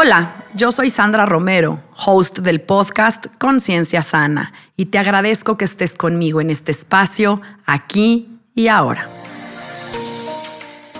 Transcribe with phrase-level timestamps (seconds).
[0.00, 5.96] Hola, yo soy Sandra Romero, host del podcast Conciencia Sana, y te agradezco que estés
[5.96, 9.08] conmigo en este espacio, aquí y ahora.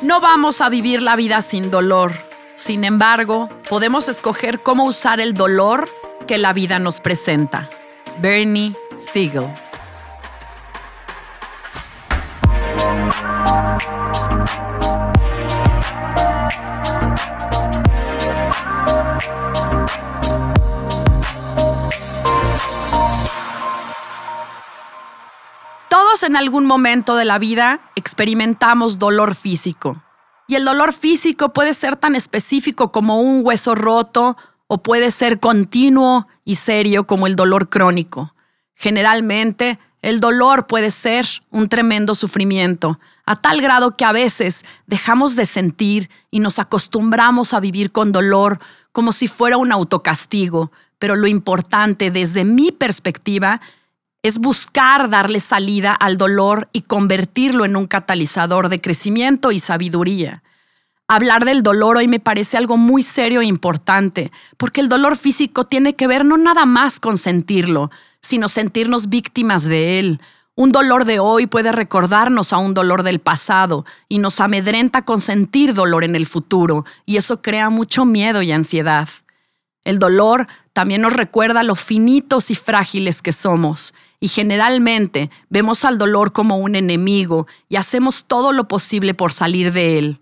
[0.02, 2.10] No vamos a vivir la vida sin dolor.
[2.56, 5.88] Sin embargo, podemos escoger cómo usar el dolor
[6.26, 7.70] que la vida nos presenta.
[8.20, 9.46] Bernie Siegel.
[26.22, 30.02] En algún momento de la vida experimentamos dolor físico.
[30.46, 35.38] Y el dolor físico puede ser tan específico como un hueso roto o puede ser
[35.38, 38.32] continuo y serio como el dolor crónico.
[38.74, 45.36] Generalmente, el dolor puede ser un tremendo sufrimiento, a tal grado que a veces dejamos
[45.36, 48.59] de sentir y nos acostumbramos a vivir con dolor
[48.92, 50.72] como si fuera un autocastigo.
[50.98, 53.60] Pero lo importante desde mi perspectiva
[54.23, 60.43] es buscar darle salida al dolor y convertirlo en un catalizador de crecimiento y sabiduría.
[61.07, 65.65] Hablar del dolor hoy me parece algo muy serio e importante, porque el dolor físico
[65.65, 67.91] tiene que ver no nada más con sentirlo,
[68.21, 70.21] sino sentirnos víctimas de él.
[70.55, 75.21] Un dolor de hoy puede recordarnos a un dolor del pasado y nos amedrenta con
[75.21, 79.09] sentir dolor en el futuro, y eso crea mucho miedo y ansiedad.
[79.84, 85.99] El dolor también nos recuerda lo finitos y frágiles que somos y generalmente vemos al
[85.99, 90.21] dolor como un enemigo y hacemos todo lo posible por salir de él.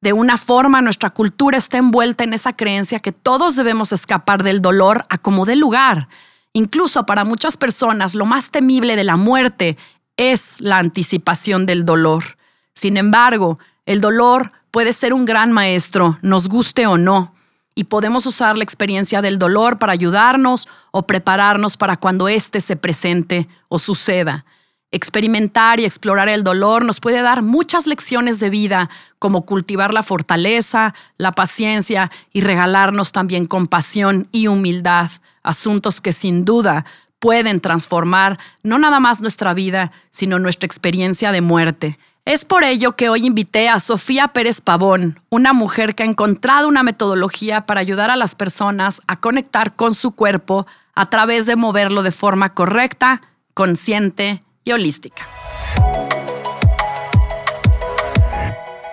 [0.00, 4.62] De una forma, nuestra cultura está envuelta en esa creencia que todos debemos escapar del
[4.62, 6.08] dolor a como dé lugar.
[6.52, 9.76] Incluso para muchas personas, lo más temible de la muerte
[10.16, 12.22] es la anticipación del dolor.
[12.74, 17.34] Sin embargo, el dolor puede ser un gran maestro, nos guste o no
[17.78, 22.74] y podemos usar la experiencia del dolor para ayudarnos o prepararnos para cuando éste se
[22.74, 24.44] presente o suceda.
[24.90, 28.90] Experimentar y explorar el dolor nos puede dar muchas lecciones de vida,
[29.20, 35.12] como cultivar la fortaleza, la paciencia y regalarnos también compasión y humildad,
[35.44, 36.84] asuntos que sin duda
[37.20, 41.96] pueden transformar no nada más nuestra vida, sino nuestra experiencia de muerte.
[42.28, 46.68] Es por ello que hoy invité a Sofía Pérez Pavón, una mujer que ha encontrado
[46.68, 51.56] una metodología para ayudar a las personas a conectar con su cuerpo a través de
[51.56, 53.22] moverlo de forma correcta,
[53.54, 55.26] consciente y holística.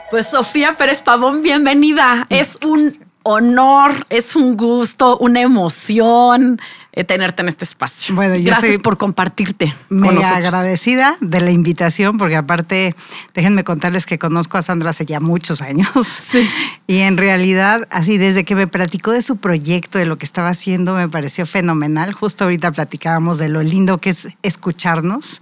[0.09, 2.27] Pues Sofía Pérez Pavón, bienvenida.
[2.29, 6.61] Es un honor, es un gusto, una emoción
[7.03, 8.15] tenerte en este espacio.
[8.15, 9.73] Bueno, Gracias por compartirte.
[9.89, 12.95] Muy agradecida de la invitación, porque aparte,
[13.33, 15.89] déjenme contarles que conozco a Sandra hace ya muchos años.
[16.07, 16.49] Sí.
[16.87, 20.49] Y en realidad, así desde que me platicó de su proyecto, de lo que estaba
[20.49, 22.13] haciendo, me pareció fenomenal.
[22.13, 25.39] Justo ahorita platicábamos de lo lindo que es escucharnos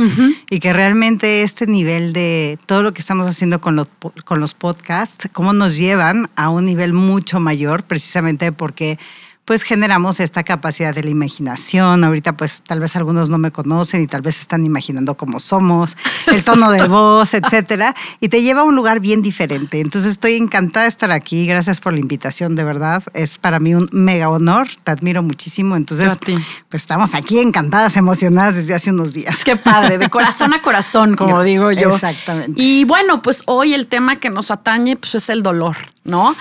[0.49, 3.89] y que realmente este nivel de todo lo que estamos haciendo con los,
[4.23, 8.97] con los podcasts, cómo nos llevan a un nivel mucho mayor, precisamente porque
[9.45, 12.03] pues generamos esta capacidad de la imaginación.
[12.03, 15.97] Ahorita pues tal vez algunos no me conocen y tal vez están imaginando cómo somos,
[16.27, 19.79] el tono de voz, etcétera, y te lleva a un lugar bien diferente.
[19.79, 21.45] Entonces estoy encantada de estar aquí.
[21.45, 23.03] Gracias por la invitación, de verdad.
[23.13, 24.67] Es para mí un mega honor.
[24.83, 25.75] Te admiro muchísimo.
[25.75, 29.43] Entonces, pues estamos aquí encantadas, emocionadas desde hace unos días.
[29.43, 31.93] Qué padre, de corazón a corazón, como digo yo.
[31.93, 32.61] Exactamente.
[32.61, 36.35] Y bueno, pues hoy el tema que nos atañe pues es el dolor, ¿no?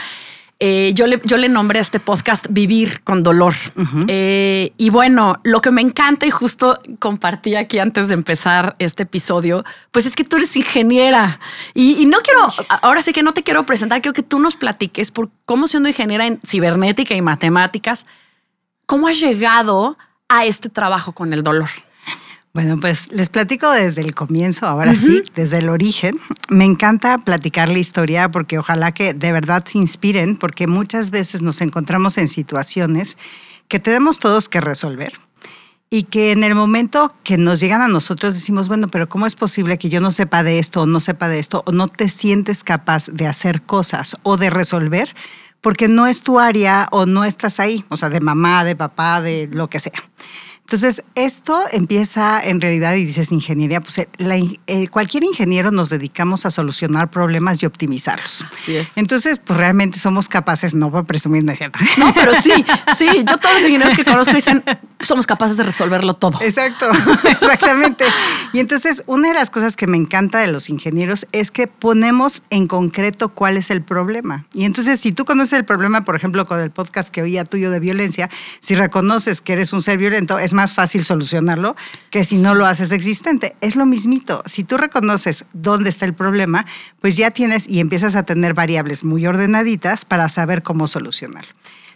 [0.65, 3.53] Eh, yo, le, yo le nombré a este podcast Vivir con Dolor.
[4.06, 9.03] Eh, y bueno, lo que me encanta y justo compartí aquí antes de empezar este
[9.03, 11.41] episodio, pues es que tú eres ingeniera.
[11.75, 12.47] Y, no quiero,
[12.81, 15.88] ahora sí que no te quiero presentar, quiero que tú nos platiques por cómo siendo
[15.88, 18.06] ingeniera en cibernética y matemáticas,
[18.87, 19.99] cómo has llegado
[20.29, 21.70] a este trabajo con el dolor.
[22.54, 26.20] Bueno, pues les platico desde el comienzo, ahora sí, desde el origen.
[26.50, 31.40] Me encanta platicar la historia porque ojalá que de verdad se inspiren, porque muchas veces
[31.40, 33.16] nos encontramos en situaciones
[33.69, 35.12] que tenemos todos que resolver
[35.88, 39.34] y que en el momento que nos llegan a nosotros decimos, bueno, pero ¿cómo es
[39.34, 42.10] posible que yo no sepa de esto o no sepa de esto o no te
[42.10, 45.14] sientes capaz de hacer cosas o de resolver?
[45.62, 49.22] Porque no es tu área o no estás ahí, o sea, de mamá, de papá,
[49.22, 50.02] de lo que sea.
[50.64, 54.09] Entonces, esto empieza en realidad, y dices ingeniería, pues eh,
[54.67, 58.47] eh, cualquier ingeniero nos dedicamos a solucionar problemas y optimizarlos.
[58.50, 58.88] Así es.
[58.97, 61.79] Entonces, pues realmente somos capaces, no por presumir, ¿no es cierto?
[61.99, 62.53] No, pero sí,
[62.97, 64.62] sí, yo todos los ingenieros que conozco dicen,
[65.02, 66.38] somos capaces de resolverlo todo.
[66.40, 66.90] Exacto,
[67.28, 68.04] exactamente.
[68.52, 72.43] Y entonces, una de las cosas que me encanta de los ingenieros es que ponemos
[72.50, 74.46] en concreto cuál es el problema.
[74.52, 77.70] Y entonces, si tú conoces el problema, por ejemplo, con el podcast que oía tuyo
[77.70, 81.76] de violencia, si reconoces que eres un ser violento, es más fácil solucionarlo
[82.10, 83.56] que si no lo haces existente.
[83.60, 84.43] Es lo mismito.
[84.46, 86.66] Si tú reconoces dónde está el problema,
[87.00, 91.52] pues ya tienes y empiezas a tener variables muy ordenaditas para saber cómo solucionarlo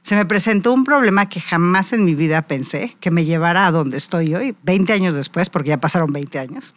[0.06, 3.72] se me presentó un problema que jamás en mi vida pensé que me llevara a
[3.72, 6.76] donde estoy hoy, 20 años después, porque ya pasaron 20 años,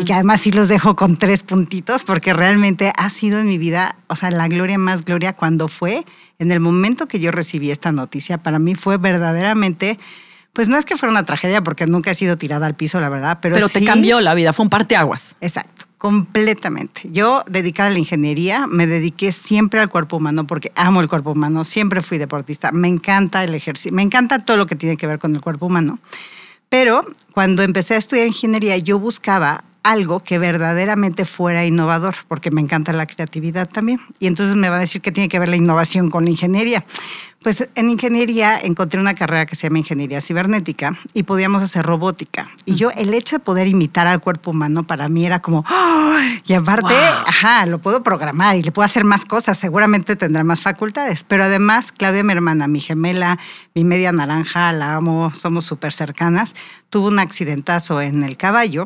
[0.00, 3.58] y que además sí los dejo con tres puntitos, porque realmente ha sido en mi
[3.58, 6.06] vida, o sea, la gloria más gloria cuando fue,
[6.38, 9.98] en el momento que yo recibí esta noticia, para mí fue verdaderamente...
[10.52, 13.08] Pues no es que fuera una tragedia porque nunca he sido tirada al piso, la
[13.08, 15.36] verdad, pero Pero te cambió la vida, fue un parteaguas.
[15.40, 15.84] Exacto.
[16.00, 17.10] Completamente.
[17.12, 21.32] Yo, dedicada a la ingeniería, me dediqué siempre al cuerpo humano porque amo el cuerpo
[21.32, 25.06] humano, siempre fui deportista, me encanta el ejercicio, me encanta todo lo que tiene que
[25.06, 25.98] ver con el cuerpo humano.
[26.70, 27.02] Pero
[27.34, 32.94] cuando empecé a estudiar ingeniería, yo buscaba algo que verdaderamente fuera innovador, porque me encanta
[32.94, 34.00] la creatividad también.
[34.18, 36.82] Y entonces me va a decir que tiene que ver la innovación con la ingeniería.
[37.42, 42.50] Pues en ingeniería encontré una carrera que se llama ingeniería cibernética y podíamos hacer robótica.
[42.66, 45.64] Y yo el hecho de poder imitar al cuerpo humano para mí era como,
[46.46, 46.92] y aparte,
[47.26, 51.24] ajá, lo puedo programar y le puedo hacer más cosas, seguramente tendrá más facultades.
[51.24, 53.38] Pero además, Claudia, mi hermana, mi gemela,
[53.74, 56.54] mi media naranja, la amo, somos súper cercanas,
[56.90, 58.84] tuvo un accidentazo en el caballo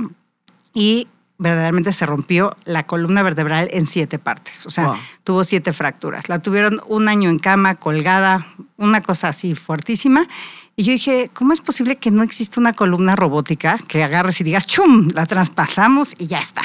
[0.73, 1.09] y
[1.39, 4.67] verdaderamente se rompió la columna vertebral en siete partes.
[4.67, 4.95] O sea,
[5.25, 6.29] tuvo siete fracturas.
[6.29, 8.47] La tuvieron un año en cama, colgada,
[8.77, 10.27] una cosa así fuertísima.
[10.77, 14.45] Y yo dije, ¿cómo es posible que no exista una columna robótica que agarres y
[14.45, 16.63] digas, chum, la traspasamos y ya está?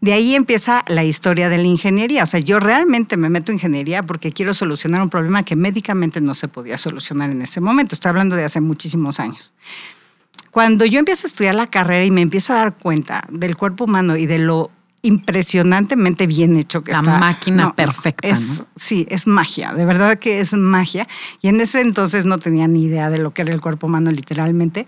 [0.00, 2.22] De ahí empieza la historia de la ingeniería.
[2.24, 6.22] O sea, yo realmente me meto en ingeniería porque quiero solucionar un problema que médicamente
[6.22, 7.94] no se podía solucionar en ese momento.
[7.94, 9.52] Estoy hablando de hace muchísimos años.
[10.50, 13.84] Cuando yo empiezo a estudiar la carrera y me empiezo a dar cuenta del cuerpo
[13.84, 14.70] humano y de lo
[15.02, 17.12] impresionantemente bien hecho que la está.
[17.12, 18.28] La máquina perfecta.
[18.28, 21.08] Es, Sí, es magia, de verdad que es magia.
[21.40, 24.10] Y en ese entonces no tenía ni idea de lo que era el cuerpo humano
[24.10, 24.86] literalmente.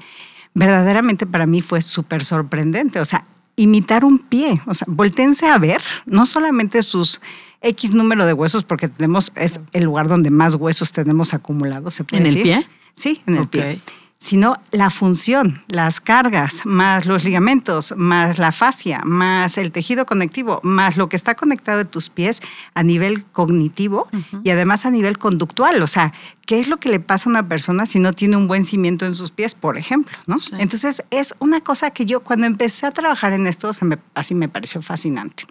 [0.55, 3.01] Verdaderamente para mí fue súper sorprendente.
[3.01, 3.25] O sea,
[3.57, 7.21] imitar un pie, o sea, voltense a ver, no solamente sus
[7.61, 12.05] X número de huesos, porque tenemos, es el lugar donde más huesos tenemos acumulados, ¿se
[12.05, 12.53] puede ¿En decir?
[12.53, 12.71] el pie?
[12.95, 13.81] Sí, en el pie
[14.23, 20.61] sino la función, las cargas, más los ligamentos, más la fascia, más el tejido conectivo,
[20.63, 22.41] más lo que está conectado de tus pies
[22.75, 24.07] a nivel cognitivo
[24.45, 25.83] y además a nivel conductual.
[25.83, 26.13] O sea,
[26.47, 29.07] ¿qué es lo que le pasa a una persona si no tiene un buen cimiento
[29.07, 30.17] en sus pies, por ejemplo?
[30.29, 30.37] ¿no?
[30.59, 33.73] Entonces, es una cosa que yo cuando empecé a trabajar en esto,
[34.15, 35.47] así me pareció fascinante.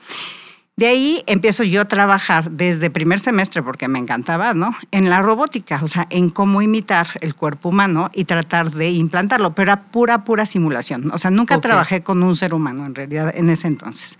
[0.81, 4.75] De ahí empiezo yo a trabajar desde primer semestre, porque me encantaba, ¿no?
[4.89, 9.53] En la robótica, o sea, en cómo imitar el cuerpo humano y tratar de implantarlo,
[9.53, 11.11] pero era pura, pura simulación.
[11.11, 14.17] O sea, nunca trabajé con un ser humano en realidad en ese entonces.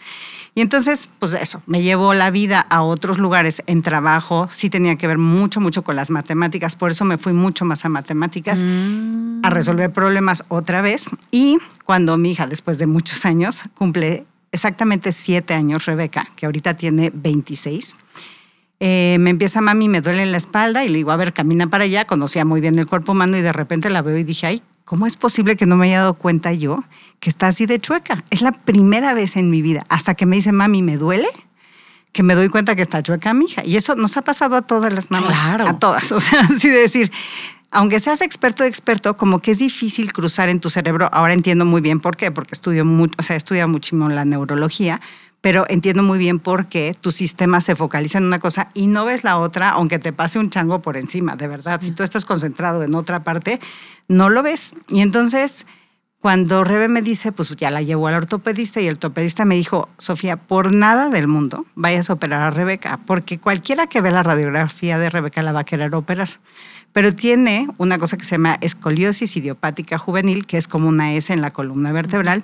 [0.54, 4.98] Y entonces, pues eso, me llevó la vida a otros lugares en trabajo, sí tenía
[4.98, 8.64] que ver mucho, mucho con las matemáticas, por eso me fui mucho más a matemáticas,
[9.42, 11.10] a resolver problemas otra vez.
[11.32, 16.76] Y cuando mi hija, después de muchos años, cumple exactamente siete años, Rebeca, que ahorita
[16.76, 17.98] tiene 26,
[18.80, 21.84] eh, me empieza mami, me duele la espalda y le digo, a ver, camina para
[21.84, 24.64] allá, conocía muy bien el cuerpo humano y de repente la veo y dije, ay,
[24.86, 26.84] ¿cómo es posible que no me haya dado cuenta yo
[27.20, 28.24] que está así de chueca?
[28.32, 31.28] Es la primera vez en mi vida, hasta que me dice, mami, ¿me duele?
[32.12, 33.64] que me doy cuenta que está chueca mi hija.
[33.66, 35.32] Y eso nos ha pasado a todas las mamás.
[35.32, 35.68] Claro.
[35.68, 36.12] A todas.
[36.12, 37.12] O sea, así de decir,
[37.72, 41.10] aunque seas experto de experto, como que es difícil cruzar en tu cerebro.
[41.12, 45.00] Ahora entiendo muy bien por qué, porque estudio mucho, o sea, estudia muchísimo la neurología,
[45.40, 49.06] pero entiendo muy bien por qué tu sistema se focaliza en una cosa y no
[49.06, 51.80] ves la otra, aunque te pase un chango por encima, de verdad.
[51.82, 53.60] Si tú estás concentrado en otra parte,
[54.08, 54.74] no lo ves.
[54.90, 55.66] Y entonces,
[56.20, 59.88] cuando Rebe me dice, pues ya la llevo al ortopedista y el ortopedista me dijo,
[59.98, 64.24] Sofía, por nada del mundo vayas a operar a Rebeca, porque cualquiera que ve la
[64.24, 66.30] radiografía de Rebeca la va a querer operar
[66.94, 71.32] pero tiene una cosa que se llama escoliosis idiopática juvenil, que es como una S
[71.32, 72.44] en la columna vertebral,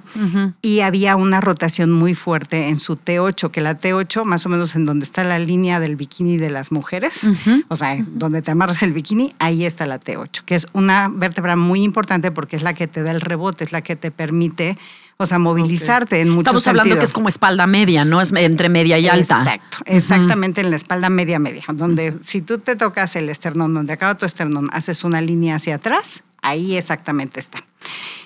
[0.61, 4.75] y había una rotación muy fuerte en su T8, que la T8, más o menos
[4.75, 7.27] en donde está la línea del bikini de las mujeres,
[7.67, 11.55] o sea, donde te amarras el bikini, ahí está la T8, que es una vértebra
[11.55, 14.77] muy importante porque es la que te da el rebote, es la que te permite
[15.19, 18.21] o sea, movilizarte en muchos Estamos hablando que es como espalda media, ¿no?
[18.21, 19.39] Es entre media y alta.
[19.39, 23.93] Exacto, exactamente en la espalda media media, donde si tú te tocas el esternón, donde
[23.93, 27.63] acaba tu esternón, haces una línea hacia atrás, ahí exactamente está.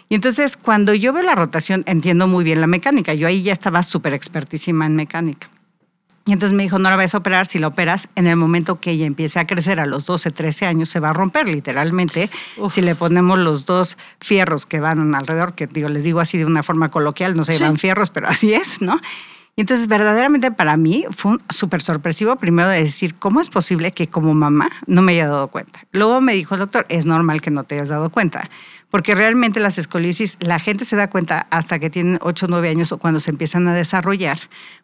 [0.09, 3.13] Y entonces cuando yo veo la rotación, entiendo muy bien la mecánica.
[3.13, 5.47] Yo ahí ya estaba súper expertísima en mecánica.
[6.25, 8.79] Y entonces me dijo, no la vas a operar, si la operas, en el momento
[8.79, 12.29] que ella empiece a crecer a los 12, 13 años, se va a romper literalmente.
[12.69, 16.45] Si le ponemos los dos fierros que van alrededor, que digo, les digo así de
[16.45, 18.99] una forma coloquial, no se llaman fierros, pero así es, ¿no?
[19.55, 24.07] Y entonces verdaderamente para mí fue súper sorpresivo primero de decir, ¿cómo es posible que
[24.07, 25.81] como mamá no me haya dado cuenta?
[25.91, 28.49] Luego me dijo el doctor, es normal que no te hayas dado cuenta,
[28.91, 32.69] porque realmente las escolisis la gente se da cuenta hasta que tienen 8 o 9
[32.69, 34.37] años o cuando se empiezan a desarrollar,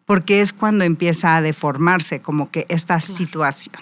[0.06, 3.76] porque es cuando empieza a deformarse como que esta situación.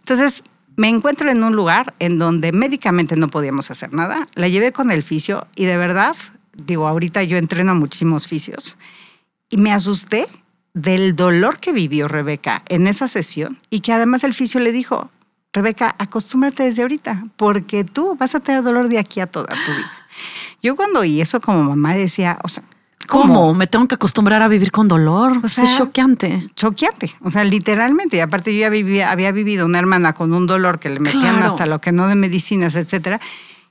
[0.00, 0.42] Entonces,
[0.76, 4.90] me encuentro en un lugar en donde médicamente no podíamos hacer nada, la llevé con
[4.90, 6.16] el fisio y de verdad,
[6.64, 8.76] digo, ahorita yo entreno muchísimos fisios
[9.48, 10.26] y me asusté
[10.74, 15.10] del dolor que vivió Rebeca en esa sesión y que además el fisio le dijo,
[15.56, 19.72] Rebeca, acostúmbrate desde ahorita, porque tú vas a tener dolor de aquí a toda tu
[19.72, 19.90] vida.
[20.62, 22.62] Yo cuando oí eso como mamá decía, o sea,
[23.06, 23.54] ¿Cómo?
[23.54, 25.40] ¿Me tengo que acostumbrar a vivir con dolor?
[25.42, 26.46] O sea, es choqueante.
[26.56, 27.10] Choqueante.
[27.22, 28.18] O sea, literalmente.
[28.18, 31.42] Y aparte yo ya vivía, había vivido una hermana con un dolor que le metían
[31.42, 33.18] hasta lo que no de medicinas, etcétera.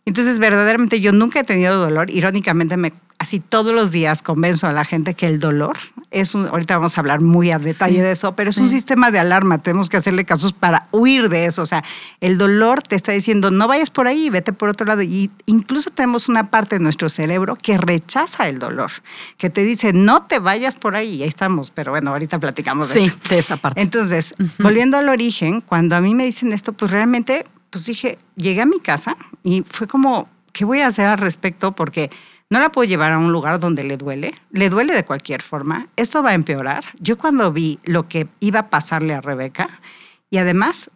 [0.05, 2.09] Entonces, verdaderamente yo nunca he tenido dolor.
[2.09, 2.93] Irónicamente, me
[3.25, 5.77] así todos los días convenzo a la gente que el dolor
[6.11, 9.09] es un, ahorita vamos a hablar muy a detalle de eso, pero es un sistema
[9.09, 11.83] de alarma, tenemos que hacerle casos para huir de eso, o sea,
[12.21, 15.89] el dolor te está diciendo no vayas por ahí, vete por otro lado y incluso
[15.89, 18.91] tenemos una parte de nuestro cerebro que rechaza el dolor,
[19.37, 22.93] que te dice no te vayas por ahí, y ahí estamos, pero bueno, ahorita platicamos
[22.93, 23.15] de eso.
[23.27, 23.81] de esa parte.
[23.81, 28.61] Entonces, volviendo al origen, cuando a mí me dicen esto, pues realmente, pues dije, llegué
[28.61, 31.73] a mi casa y fue como, ¿qué voy a hacer al respecto?
[31.73, 32.11] Porque
[32.49, 35.87] no la puedo llevar a un lugar donde le duele, le duele de cualquier forma,
[35.95, 36.85] esto va a empeorar.
[36.99, 39.67] Yo cuando vi lo que iba a pasarle a Rebeca,
[40.29, 40.89] y además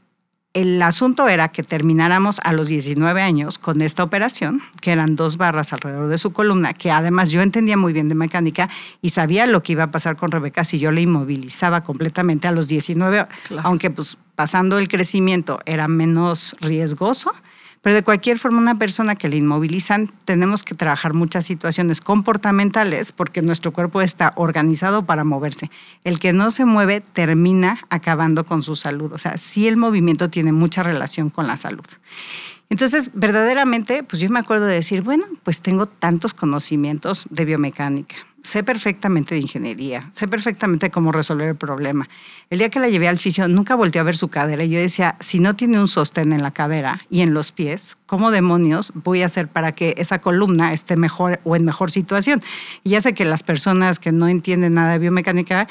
[0.54, 5.38] el asunto era que termináramos a los 19 años con esta operación, que eran dos
[5.38, 8.68] barras alrededor de su columna, que además yo entendía muy bien de mecánica
[9.02, 12.52] y sabía lo que iba a pasar con Rebeca si yo le inmovilizaba completamente a
[12.52, 13.28] los 19,
[13.64, 17.32] aunque pues pasando el crecimiento era menos riesgoso
[17.82, 23.12] pero de cualquier forma, una persona que le inmovilizan, tenemos que trabajar muchas situaciones comportamentales
[23.12, 25.72] porque nuestro cuerpo está organizado para moverse.
[26.04, 29.14] El que no se mueve termina acabando con su salud.
[29.14, 31.86] O sea, sí el movimiento tiene mucha relación con la salud.
[32.70, 38.16] Entonces, verdaderamente, pues yo me acuerdo de decir, bueno, pues tengo tantos conocimientos de biomecánica,
[38.44, 42.10] sé perfectamente de ingeniería, sé perfectamente cómo resolver el problema.
[42.50, 44.80] El día que la llevé al fisio, nunca volteé a ver su cadera y yo
[44.80, 48.92] decía, si no tiene un sostén en la cadera y en los pies, ¿cómo demonios
[48.96, 52.42] voy a hacer para que esa columna esté mejor o en mejor situación?
[52.84, 55.68] Y ya sé que las personas que no entienden nada de biomecánica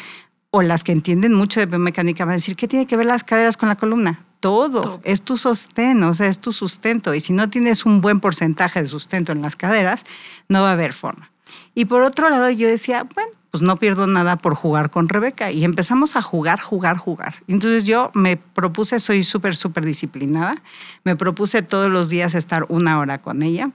[0.51, 3.25] o las que entienden mucho de biomecánica van a decir, ¿qué tiene que ver las
[3.25, 4.25] caderas con la columna?
[4.41, 5.01] todo.
[5.05, 7.15] Es tu sostén, o sea, es tu sustento.
[7.15, 10.05] Y si no tienes un buen porcentaje de sustento en las caderas,
[10.49, 11.31] no va a haber forma.
[11.75, 15.50] Y por otro lado, yo decía, bueno, pues no pierdo nada por jugar con Rebeca.
[15.50, 17.37] Y empezamos a jugar, jugar, jugar.
[17.47, 20.62] entonces yo me propuse, soy súper, súper disciplinada,
[21.05, 23.71] me propuse todos los días estar una hora con ella.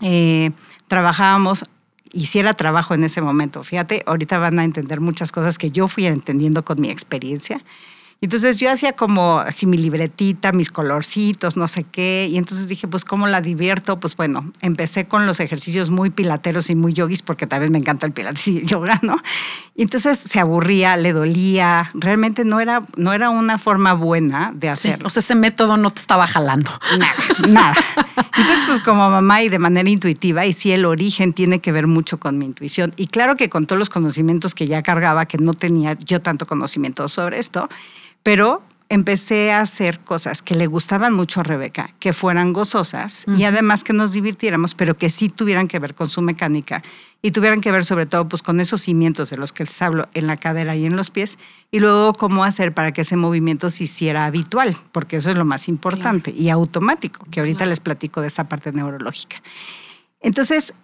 [0.00, 0.50] Eh,
[0.88, 1.64] trabajábamos
[2.12, 3.64] hiciera trabajo en ese momento.
[3.64, 7.64] Fíjate, ahorita van a entender muchas cosas que yo fui entendiendo con mi experiencia.
[8.22, 12.28] Entonces yo hacía como así mi libretita, mis colorcitos, no sé qué.
[12.30, 13.98] Y entonces dije, pues, ¿cómo la divierto?
[13.98, 18.06] Pues bueno, empecé con los ejercicios muy pilateros y muy yogis, porque también me encanta
[18.06, 19.16] el pilates y yoga, ¿no?
[19.74, 21.90] Y entonces se aburría, le dolía.
[21.94, 25.08] Realmente no era, no era una forma buena de hacerlo.
[25.08, 26.70] o sea, ese método no te estaba jalando.
[26.96, 27.74] Nada, nada.
[28.36, 31.88] Entonces, pues como mamá y de manera intuitiva, y sí, el origen tiene que ver
[31.88, 32.94] mucho con mi intuición.
[32.96, 36.46] Y claro que con todos los conocimientos que ya cargaba, que no tenía yo tanto
[36.46, 37.68] conocimiento sobre esto,
[38.22, 43.44] pero empecé a hacer cosas que le gustaban mucho a Rebeca, que fueran gozosas y
[43.44, 46.82] además que nos divirtiéramos, pero que sí tuvieran que ver con su mecánica
[47.22, 50.08] y tuvieran que ver sobre todo pues, con esos cimientos de los que les hablo
[50.12, 51.38] en la cadera y en los pies,
[51.70, 55.46] y luego cómo hacer para que ese movimiento se hiciera habitual, porque eso es lo
[55.46, 59.40] más importante, y automático, que ahorita les platico de esa parte neurológica.
[60.20, 60.74] Entonces,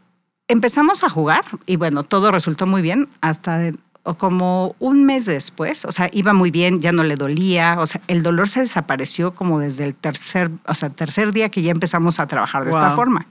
[0.47, 3.71] empezamos a jugar y bueno, todo resultó muy bien hasta
[4.02, 7.87] o como un mes después, o sea, iba muy bien, ya no le dolía, o
[7.87, 11.73] sea, el dolor se desapareció como desde el tercer, o sea, tercer día que ya
[11.73, 13.26] empezamos a trabajar de esta forma.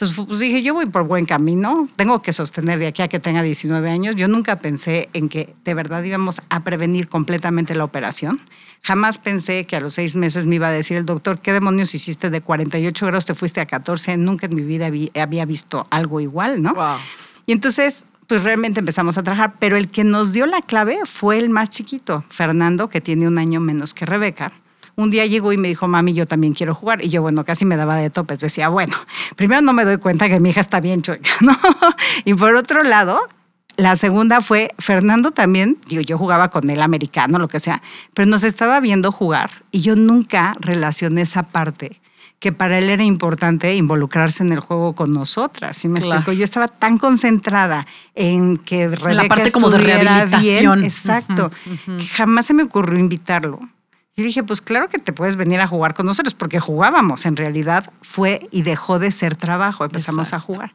[0.00, 3.20] Entonces, pues dije, yo voy por buen camino, tengo que sostener de aquí a que
[3.20, 4.16] tenga 19 años.
[4.16, 8.40] Yo nunca pensé en que de verdad íbamos a prevenir completamente la operación.
[8.82, 11.94] Jamás pensé que a los seis meses me iba a decir el doctor, ¿qué demonios
[11.94, 13.26] hiciste de 48 grados?
[13.26, 14.16] Te fuiste a 14.
[14.16, 14.90] Nunca en mi vida
[15.20, 16.74] había visto algo igual, ¿no?
[17.44, 21.36] Y entonces pues realmente empezamos a trabajar, pero el que nos dio la clave fue
[21.40, 24.52] el más chiquito, Fernando, que tiene un año menos que Rebeca,
[24.94, 27.04] un día llegó y me dijo, mami, yo también quiero jugar.
[27.04, 28.38] Y yo, bueno, casi me daba de topes.
[28.38, 28.96] Decía, bueno,
[29.34, 31.58] primero no me doy cuenta que mi hija está bien chueca, ¿no?
[32.24, 33.18] y por otro lado,
[33.76, 37.82] la segunda fue Fernando también, digo, yo jugaba con él americano, lo que sea,
[38.14, 41.99] pero nos estaba viendo jugar y yo nunca relacioné esa parte
[42.40, 45.76] que para él era importante involucrarse en el juego con nosotras.
[45.76, 46.32] ¿sí me explico?
[46.32, 50.78] Yo estaba tan concentrada en que Rebeca la parte como de rehabilitación.
[50.78, 51.52] Bien, exacto,
[51.98, 53.60] que jamás se me ocurrió invitarlo.
[54.16, 57.26] Yo dije, pues claro que te puedes venir a jugar con nosotros, porque jugábamos.
[57.26, 59.84] En realidad fue y dejó de ser trabajo.
[59.84, 60.74] Empezamos a jugar.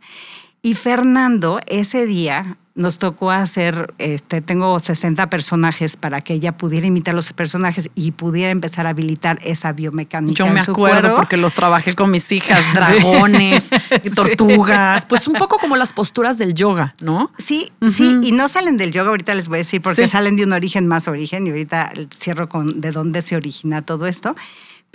[0.62, 6.86] Y Fernando, ese día, nos tocó hacer, este, tengo 60 personajes para que ella pudiera
[6.86, 10.38] imitar los personajes y pudiera empezar a habilitar esa biomecánica.
[10.38, 13.70] Yo me acuerdo porque los trabajé con mis hijas, dragones,
[14.14, 17.32] tortugas, pues un poco como las posturas del yoga, ¿no?
[17.38, 20.44] Sí, sí, y no salen del yoga, ahorita les voy a decir, porque salen de
[20.44, 24.36] un origen más origen y ahorita cierro con de dónde se origina todo esto.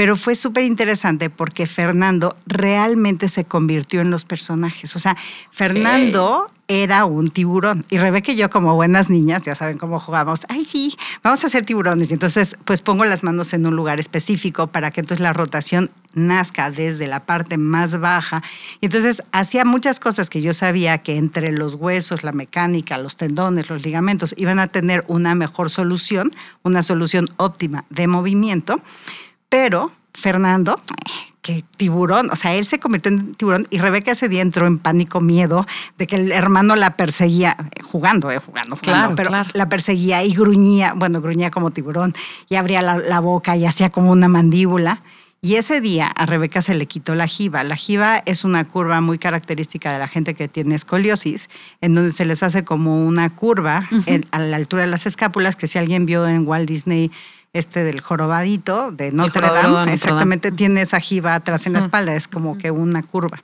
[0.01, 4.97] Pero fue súper interesante porque Fernando realmente se convirtió en los personajes.
[4.97, 5.15] O sea,
[5.51, 7.85] Fernando era un tiburón.
[7.91, 10.47] Y Rebeca y yo, como buenas niñas, ya saben cómo jugamos.
[10.49, 12.11] Ay, sí, vamos a hacer tiburones.
[12.11, 15.91] Y entonces, pues pongo las manos en un lugar específico para que entonces la rotación
[16.15, 18.43] nazca desde la parte más baja.
[18.81, 23.17] Y entonces hacía muchas cosas que yo sabía que entre los huesos, la mecánica, los
[23.17, 28.81] tendones, los ligamentos, iban a tener una mejor solución, una solución óptima de movimiento
[29.51, 30.77] pero Fernando,
[31.43, 34.79] que tiburón, o sea, él se convirtió en tiburón y Rebeca ese día entró en
[34.79, 35.67] pánico, miedo
[35.99, 40.95] de que el hermano la perseguía, jugando, eh, jugando, jugando, pero la perseguía y gruñía,
[40.95, 42.15] bueno, gruñía como tiburón
[42.49, 45.03] y abría la, boca y hacía como una mandíbula.
[45.43, 47.65] Y ese día a Rebeca se le quitó la jiba.
[47.65, 51.49] La jiba es una curva muy característica de la gente que tiene escoliosis,
[51.81, 53.89] en donde se les hace como una curva
[54.33, 57.11] a la altura de las escápulas, que si alguien vio en Walt Disney
[57.53, 62.29] este del jorobadito de Notre Dame, exactamente tiene esa jiba atrás en la espalda, es
[62.29, 63.43] como que una curva.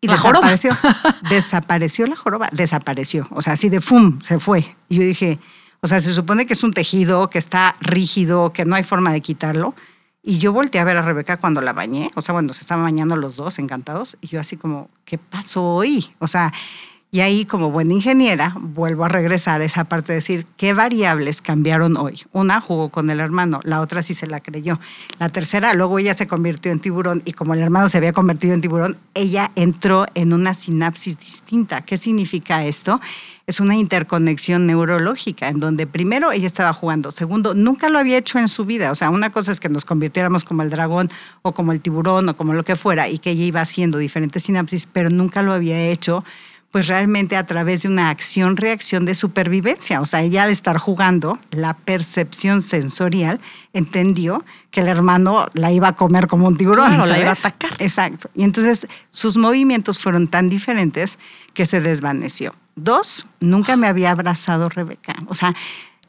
[0.00, 0.76] Y desapareció.
[1.30, 3.28] desapareció la joroba, desapareció.
[3.30, 4.74] O sea, así de fum, se fue.
[4.88, 5.38] Y yo dije,
[5.80, 9.12] o sea, se supone que es un tejido que está rígido, que no hay forma
[9.12, 9.76] de quitarlo.
[10.20, 12.84] Y yo volteé a ver a Rebeca cuando la bañé, o sea, cuando se estaban
[12.84, 16.12] bañando los dos encantados, y yo así como, ¿qué pasó hoy?
[16.18, 16.52] O sea,
[17.14, 21.42] y ahí, como buena ingeniera, vuelvo a regresar a esa parte de decir qué variables
[21.42, 22.22] cambiaron hoy.
[22.32, 24.80] Una jugó con el hermano, la otra sí se la creyó.
[25.18, 28.54] La tercera, luego ella se convirtió en tiburón y como el hermano se había convertido
[28.54, 31.82] en tiburón, ella entró en una sinapsis distinta.
[31.82, 32.98] ¿Qué significa esto?
[33.46, 38.38] Es una interconexión neurológica en donde primero ella estaba jugando, segundo, nunca lo había hecho
[38.38, 38.90] en su vida.
[38.90, 41.10] O sea, una cosa es que nos convirtiéramos como el dragón
[41.42, 44.44] o como el tiburón o como lo que fuera y que ella iba haciendo diferentes
[44.44, 46.24] sinapsis, pero nunca lo había hecho
[46.72, 50.00] pues realmente a través de una acción-reacción de supervivencia.
[50.00, 53.40] O sea, ella al estar jugando, la percepción sensorial
[53.74, 56.94] entendió que el hermano la iba a comer como un tiburón.
[56.94, 57.70] Claro, la iba a atacar.
[57.78, 58.30] Exacto.
[58.34, 61.18] Y entonces sus movimientos fueron tan diferentes
[61.52, 62.54] que se desvaneció.
[62.74, 65.14] Dos, nunca me había abrazado Rebeca.
[65.28, 65.54] O sea,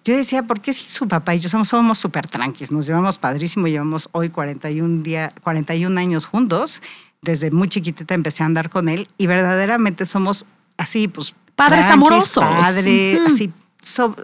[0.05, 2.71] yo decía, ¿por qué si su papá y yo somos súper tranquis?
[2.71, 6.81] Nos llevamos padrísimo, llevamos hoy 41, día, 41 años juntos
[7.23, 10.45] desde muy chiquitita empecé a andar con él y verdaderamente somos
[10.77, 11.35] así, pues...
[11.55, 12.43] Padres amorosos.
[12.43, 13.53] Padre, así.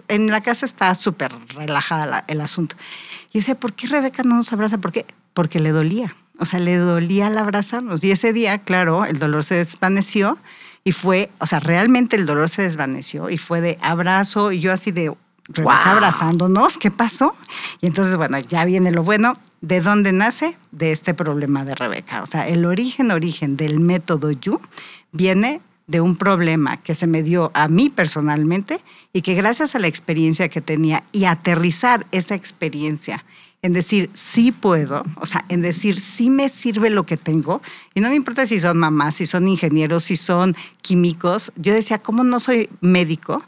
[0.08, 2.76] en la casa está súper relajada el asunto.
[3.32, 4.78] Y dice, ¿por qué Rebeca no nos abraza?
[4.78, 5.06] ¿Por qué?
[5.32, 6.16] Porque le dolía.
[6.38, 8.02] O sea, le dolía al abrazarnos.
[8.02, 10.38] Y ese día, claro, el dolor se desvaneció
[10.82, 14.72] y fue, o sea, realmente el dolor se desvaneció y fue de abrazo y yo
[14.72, 15.14] así de,
[15.52, 17.34] Rebeca abrazándonos, ¿qué pasó?
[17.80, 19.34] Y entonces, bueno, ya viene lo bueno.
[19.60, 20.56] ¿De dónde nace?
[20.70, 22.22] De este problema de Rebeca.
[22.22, 24.60] O sea, el origen, origen del método You
[25.12, 28.80] viene de un problema que se me dio a mí personalmente
[29.12, 33.24] y que gracias a la experiencia que tenía y aterrizar esa experiencia
[33.62, 37.60] en decir sí puedo, o sea, en decir sí me sirve lo que tengo,
[37.94, 41.98] y no me importa si son mamás, si son ingenieros, si son químicos, yo decía,
[41.98, 43.42] ¿cómo no soy médico?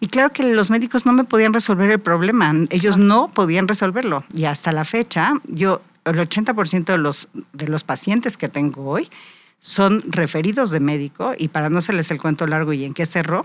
[0.00, 4.24] Y claro que los médicos no me podían resolver el problema, ellos no podían resolverlo.
[4.34, 9.10] Y hasta la fecha, yo, el 80% de los, de los pacientes que tengo hoy
[9.58, 13.44] son referidos de médico y para no hacerles el cuento largo y en qué cerró,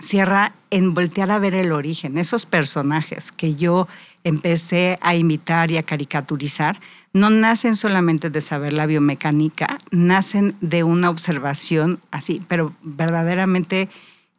[0.00, 3.86] cierra en voltear a ver el origen, esos personajes que yo
[4.24, 6.80] empecé a imitar y a caricaturizar,
[7.12, 13.88] no nacen solamente de saber la biomecánica, nacen de una observación así, pero verdaderamente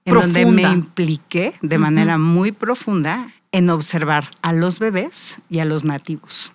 [0.05, 5.65] en donde me impliqué de manera muy profunda en observar a los bebés y a
[5.65, 6.53] los nativos.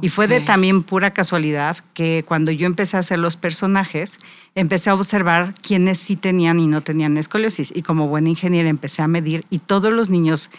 [0.00, 4.18] Y fue de también pura casualidad que cuando yo empecé a hacer los personajes,
[4.54, 7.72] empecé a observar quiénes sí tenían y no tenían escoliosis.
[7.74, 10.50] Y como buena ingeniera empecé a medir y todos los niños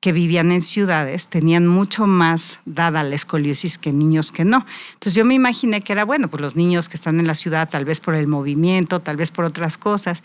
[0.00, 4.66] que vivían en ciudades tenían mucho más dada la escoliosis que niños que no.
[4.94, 7.68] Entonces yo me imaginé que era, bueno, pues los niños que están en la ciudad,
[7.68, 10.22] tal vez por el movimiento, tal vez por otras cosas.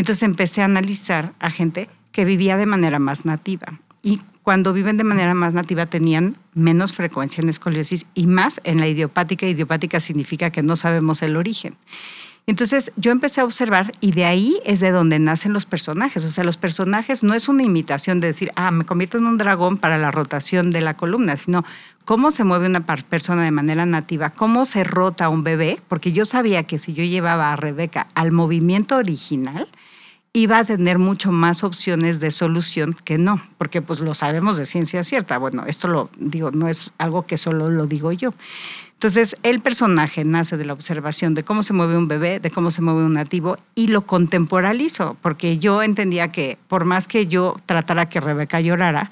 [0.00, 3.80] Entonces empecé a analizar a gente que vivía de manera más nativa.
[4.02, 8.80] Y cuando viven de manera más nativa tenían menos frecuencia en escoliosis y más en
[8.80, 9.44] la idiopática.
[9.44, 11.76] Idiopática significa que no sabemos el origen.
[12.46, 16.24] Entonces yo empecé a observar y de ahí es de donde nacen los personajes.
[16.24, 19.36] O sea, los personajes no es una imitación de decir, ah, me convierto en un
[19.36, 21.62] dragón para la rotación de la columna, sino
[22.06, 26.24] cómo se mueve una persona de manera nativa, cómo se rota un bebé, porque yo
[26.24, 29.68] sabía que si yo llevaba a Rebeca al movimiento original,
[30.32, 34.66] iba a tener mucho más opciones de solución que no, porque pues lo sabemos de
[34.66, 35.38] ciencia cierta.
[35.38, 38.32] Bueno, esto lo digo, no es algo que solo lo digo yo.
[38.94, 42.70] Entonces, el personaje nace de la observación de cómo se mueve un bebé, de cómo
[42.70, 47.56] se mueve un nativo, y lo contemporalizo, porque yo entendía que por más que yo
[47.64, 49.10] tratara que Rebeca llorara,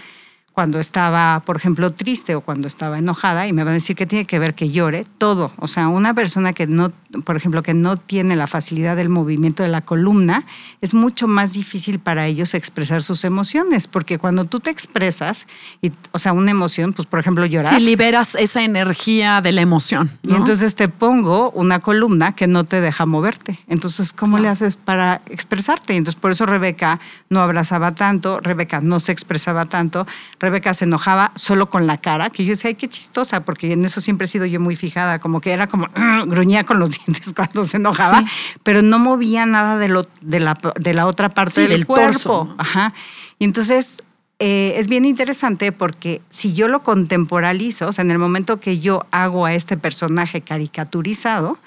[0.59, 4.07] cuando estaba, por ejemplo, triste o cuando estaba enojada y me van a decir que
[4.07, 5.53] tiene que ver que llore, todo.
[5.59, 6.91] O sea, una persona que no,
[7.25, 10.45] por ejemplo, que no tiene la facilidad del movimiento de la columna,
[10.81, 15.47] es mucho más difícil para ellos expresar sus emociones, porque cuando tú te expresas,
[15.81, 17.73] y, o sea, una emoción, pues por ejemplo, llorar.
[17.73, 20.11] Si liberas esa energía de la emoción.
[20.25, 23.61] Y entonces te pongo una columna que no te deja moverte.
[23.69, 25.95] Entonces, ¿cómo le haces para expresarte?
[25.95, 26.99] Entonces, por eso Rebeca
[27.31, 30.05] no abrazaba tanto, Rebeca no se expresaba tanto.
[30.41, 33.85] Rebeca se enojaba solo con la cara, que yo decía, ay, qué chistosa, porque en
[33.85, 35.87] eso siempre he sido yo muy fijada, como que era como,
[36.27, 38.25] gruñía con los dientes cuando se enojaba,
[38.63, 42.55] pero no movía nada de, lo, de, la, de la otra parte del, cuerpo.
[42.59, 42.93] Ajá.
[43.39, 44.03] Y entonces
[44.39, 48.79] eh, es bien interesante porque si yo lo contemporalizo, o sea, en el momento que
[48.79, 51.59] yo hago a este personaje caricaturizado,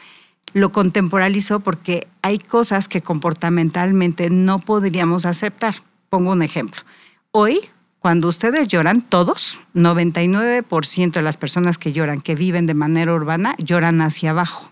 [0.54, 5.76] lo contemporalizo porque hay cosas que comportamentalmente no podríamos aceptar.
[6.10, 6.82] Pongo un ejemplo.
[7.32, 7.62] Hoy
[8.02, 13.54] cuando ustedes lloran, todos, 99% de las personas que lloran, que viven de manera urbana,
[13.60, 14.72] lloran hacia abajo.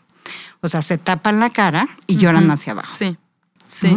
[0.61, 2.91] O sea, se tapan la cara y lloran hacia abajo.
[2.91, 3.17] Sí,
[3.63, 3.95] sí.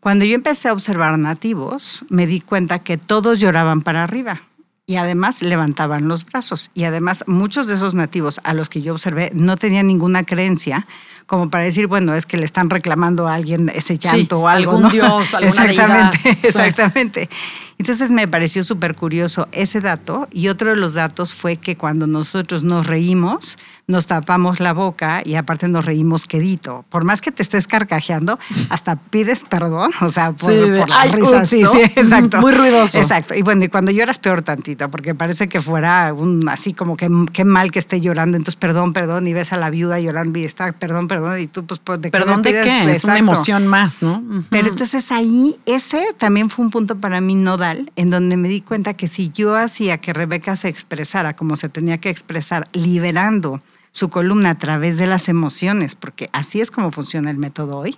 [0.00, 4.42] Cuando yo empecé a observar nativos, me di cuenta que todos lloraban para arriba
[4.84, 6.70] y además levantaban los brazos.
[6.74, 10.86] Y además muchos de esos nativos a los que yo observé no tenían ninguna creencia
[11.28, 14.72] como para decir, bueno, es que le están reclamando a alguien ese llanto o algo.
[14.76, 17.28] Algún dios, alguna Exactamente, exactamente.
[17.76, 22.06] Entonces me pareció súper curioso ese dato y otro de los datos fue que cuando
[22.06, 26.84] nosotros nos reímos, nos tapamos la boca y aparte nos reímos quedito.
[26.90, 30.52] Por más que te estés carcajeando, hasta pides perdón, o sea, por,
[30.88, 31.46] la risa.
[31.46, 32.40] sí, sí, exacto.
[32.42, 33.00] Muy ruidoso.
[33.00, 33.34] Exacto.
[33.34, 37.08] Y bueno, y cuando lloras peor tantito, porque parece que fuera un así como que
[37.32, 40.44] qué mal que esté llorando, entonces perdón, perdón, y ves a la viuda llorando y
[40.44, 42.90] está, perdón, perdón, y tú pues, pues ¿de ¿Perdón de qué?
[42.90, 44.22] Es una emoción más, ¿no?
[44.50, 48.60] Pero entonces ahí, ese también fue un punto para mí nodal, en donde me di
[48.60, 53.62] cuenta que si yo hacía que Rebeca se expresara como se tenía que expresar, liberando
[53.98, 57.96] su columna a través de las emociones, porque así es como funciona el método hoy,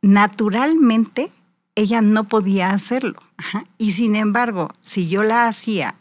[0.00, 1.30] naturalmente
[1.74, 3.20] ella no podía hacerlo.
[3.76, 5.96] Y sin embargo, si yo la hacía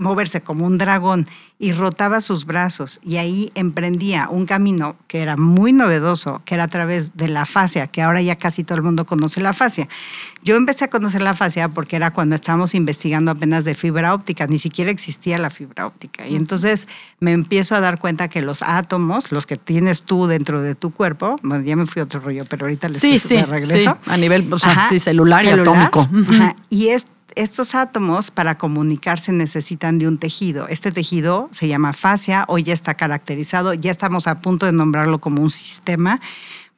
[0.00, 1.26] moverse como un dragón
[1.58, 6.64] y rotaba sus brazos y ahí emprendía un camino que era muy novedoso, que era
[6.64, 9.88] a través de la fascia, que ahora ya casi todo el mundo conoce la fascia.
[10.42, 14.46] Yo empecé a conocer la fascia porque era cuando estábamos investigando apenas de fibra óptica,
[14.46, 16.26] ni siquiera existía la fibra óptica.
[16.26, 16.88] Y entonces
[17.20, 20.92] me empiezo a dar cuenta que los átomos, los que tienes tú dentro de tu
[20.92, 23.98] cuerpo, bueno, ya me fui a otro rollo, pero ahorita les sí, sí, regreso.
[24.02, 26.08] Sí, a nivel o sea, sí, celular, y atómico.
[26.70, 27.04] Y es
[27.40, 30.68] estos átomos para comunicarse necesitan de un tejido.
[30.68, 35.20] Este tejido se llama fascia, hoy ya está caracterizado, ya estamos a punto de nombrarlo
[35.20, 36.20] como un sistema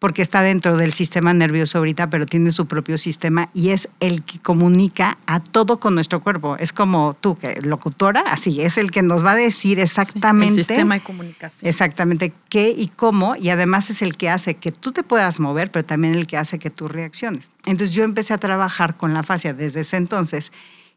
[0.02, 4.24] porque está dentro del sistema nervioso ahorita, pero tiene su propio sistema y es el
[4.24, 6.56] que comunica a todo con nuestro cuerpo.
[6.58, 10.48] Es como tú, que locutora, así, es el que nos va a decir exactamente.
[10.48, 11.68] el sistema de comunicación.
[11.68, 15.70] Exactamente qué y cómo, y además es el que hace que tú te puedas mover,
[15.70, 17.52] pero también el que hace que tú reacciones.
[17.66, 20.50] Entonces yo empecé a trabajar con la fascia desde ese entonces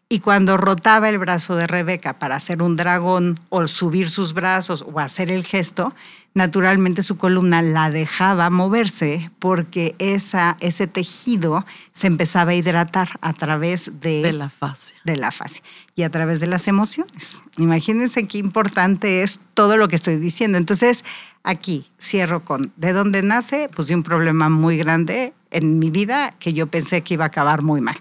[0.08, 4.86] y cuando rotaba el brazo de Rebeca para hacer un dragón o subir sus brazos
[4.88, 5.96] o hacer el gesto,
[6.36, 13.34] naturalmente su columna la dejaba moverse porque esa, ese tejido se empezaba a hidratar a
[13.34, 14.96] través de, de la fascia.
[15.06, 15.64] De la fascia
[15.96, 17.42] y a través de las emociones.
[17.58, 20.60] Imagínense qué importante es todo lo que estoy diciendo.
[20.60, 21.04] Entonces,
[21.44, 23.70] aquí cierro con, ¿de dónde nace?
[23.76, 27.28] Pues de un problema muy grande en mi vida que yo pensé que iba a
[27.28, 27.96] acabar muy mal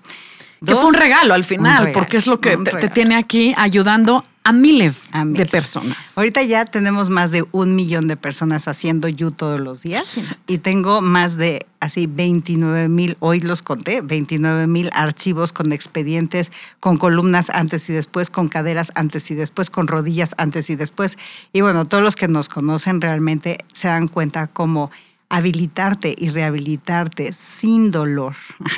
[0.65, 4.53] que fue un regalo al final, porque es lo que te, tiene aquí ayudando a
[4.53, 6.19] miles, de personas.
[6.19, 10.59] Ahorita ya tenemos más de un millón de personas haciendo You todos los días y
[10.59, 16.99] tengo más de así 29 mil, hoy los conté, 29 mil archivos con expedientes, con
[16.99, 21.17] columnas antes y después, con caderas antes y después, con rodillas antes y después.
[21.55, 24.91] Y bueno, todos los que nos conocen realmente se dan cuenta cómo
[25.37, 28.35] habilitarte y rehabilitarte sin dolor.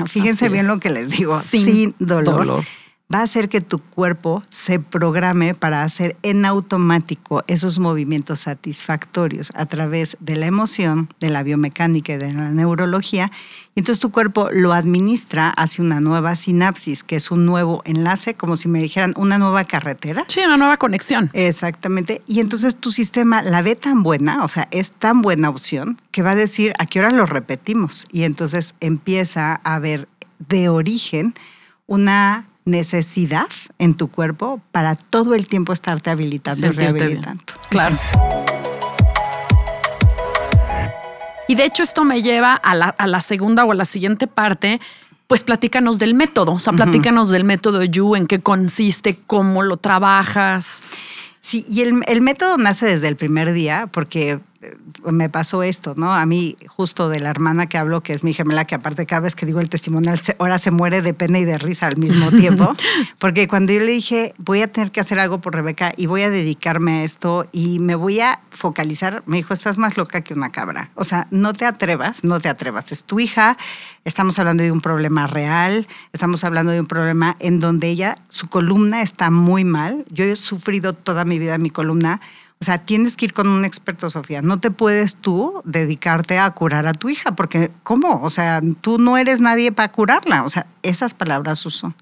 [0.07, 2.65] Fíjense bien lo que les digo, sin, dolor
[3.13, 9.53] va a hacer que tu cuerpo se programe para hacer en automático esos movimientos satisfactorios
[9.55, 13.31] a través de la emoción, de la biomecánica y de la neurología.
[13.77, 18.35] Y entonces tu cuerpo lo administra hacia una nueva sinapsis, que es un nuevo enlace,
[18.35, 20.25] como si me dijeran una nueva carretera.
[20.27, 21.31] Sí, una nueva conexión.
[21.33, 22.23] Exactamente.
[22.27, 26.23] Y entonces tu sistema la ve tan buena, o sea, es tan buena opción, que
[26.23, 28.07] va a decir a qué hora lo repetimos.
[28.11, 31.35] Y entonces empieza a ver de origen
[31.87, 33.47] una necesidad
[33.79, 37.43] en tu cuerpo para todo el tiempo estarte habilitando y rehabilitando.
[37.71, 37.97] Claro.
[41.49, 44.81] Y de hecho esto me lleva a la, segunda o a la siguiente parte,
[45.29, 49.77] pues platícanos del método, o sea, platícanos del método You, en qué consiste, cómo lo
[49.77, 50.83] trabajas.
[51.41, 54.41] Sí, y el, el método nace desde el primer día, porque
[55.05, 56.15] me pasó esto, ¿no?
[56.15, 59.21] A mí, justo de la hermana que hablo, que es mi gemela, que aparte cada
[59.21, 62.31] vez que digo el testimonial, ahora se muere de pena y de risa al mismo
[62.31, 62.75] tiempo,
[63.19, 66.23] porque cuando yo le dije, voy a tener que hacer algo por Rebeca y voy
[66.23, 70.35] a dedicarme a esto y me voy a focalizar, me dijo, estás más loca que
[70.35, 70.91] una cabra.
[70.95, 72.93] O sea, no te atrevas, no te atrevas.
[72.93, 73.57] Es tu hija,
[74.05, 78.49] estamos hablando de un problema real, estamos hablando de un problema en donde ella, su
[78.49, 80.05] columna está muy mal.
[80.09, 82.21] Yo he sufrido toda mi vida mi columna
[82.59, 84.41] o sea, tienes que ir con un experto, Sofía.
[84.41, 88.23] No te puedes tú dedicarte a curar a tu hija, porque ¿cómo?
[88.23, 90.45] O sea, tú no eres nadie para curarla.
[90.45, 91.95] O sea, esas palabras uso.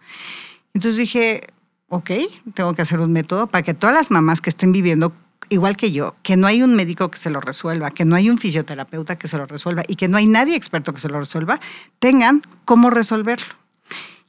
[0.72, 1.40] Entonces dije,
[1.88, 2.10] ok,
[2.54, 5.12] tengo que hacer un método para que todas las mamás que estén viviendo
[5.48, 8.30] igual que yo, que no hay un médico que se lo resuelva, que no hay
[8.30, 11.18] un fisioterapeuta que se lo resuelva y que no hay nadie experto que se lo
[11.18, 11.60] resuelva,
[11.98, 13.54] tengan cómo resolverlo.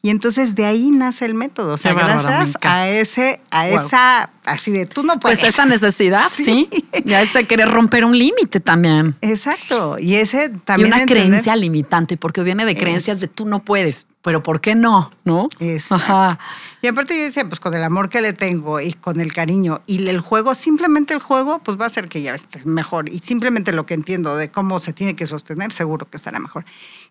[0.02, 1.74] Y entonces de ahí nace el método.
[1.74, 5.40] O sea, gracias a ese, a esa, así de tú no pues puedes.
[5.40, 6.70] Pues esa necesidad, sí.
[7.04, 9.16] Y a ese querer romper un límite también.
[9.22, 9.98] Exacto.
[10.00, 10.90] Y ese también.
[10.90, 14.76] Y una creencia limitante, porque viene de creencias de tú no puedes, pero ¿por qué
[14.76, 15.12] no?
[15.24, 15.48] ¿No?
[15.90, 16.38] Ajá.
[16.82, 19.82] Y aparte yo decía, pues con el amor que le tengo y con el cariño
[19.88, 23.10] y el juego, simplemente el juego, pues va a hacer que ya esté mejor.
[23.10, 26.64] Y simplemente lo que entiendo de cómo se tiene que sostener, seguro que estará mejor.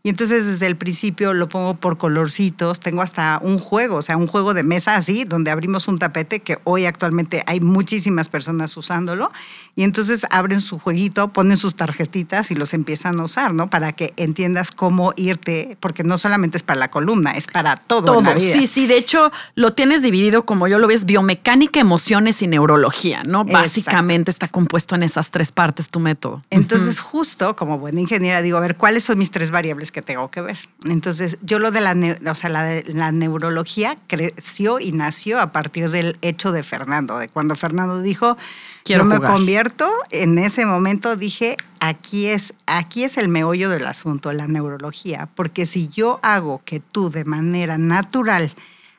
[0.04, 4.16] Y entonces desde el principio lo pongo por colorcitos, tengo hasta un juego, o sea,
[4.16, 8.76] un juego de mesa así, donde abrimos un tapete que hoy actualmente hay muchísimas personas
[8.76, 9.30] usándolo.
[9.76, 13.68] Y entonces abren su jueguito, ponen sus tarjetitas y los empiezan a usar, ¿no?
[13.70, 18.04] Para que entiendas cómo irte, porque no solamente es para la columna, es para todo.
[18.04, 18.52] Todo, la vida.
[18.52, 18.86] sí, sí.
[18.86, 23.44] De hecho, lo tienes dividido, como yo lo ves, biomecánica, emociones y neurología, ¿no?
[23.44, 26.42] Básicamente está compuesto en esas tres partes tu método.
[26.50, 30.30] Entonces, justo como buena ingeniera, digo, a ver, ¿cuáles son mis tres variables que tengo
[30.30, 30.58] que ver.
[30.84, 31.96] Entonces, yo lo de la,
[32.30, 37.28] o sea, la, la neurología creció y nació a partir del hecho de Fernando, de
[37.28, 38.36] cuando Fernando dijo,
[38.84, 43.86] Quiero yo me convierto, en ese momento dije, aquí es, aquí es el meollo del
[43.86, 48.52] asunto, la neurología, porque si yo hago que tú de manera natural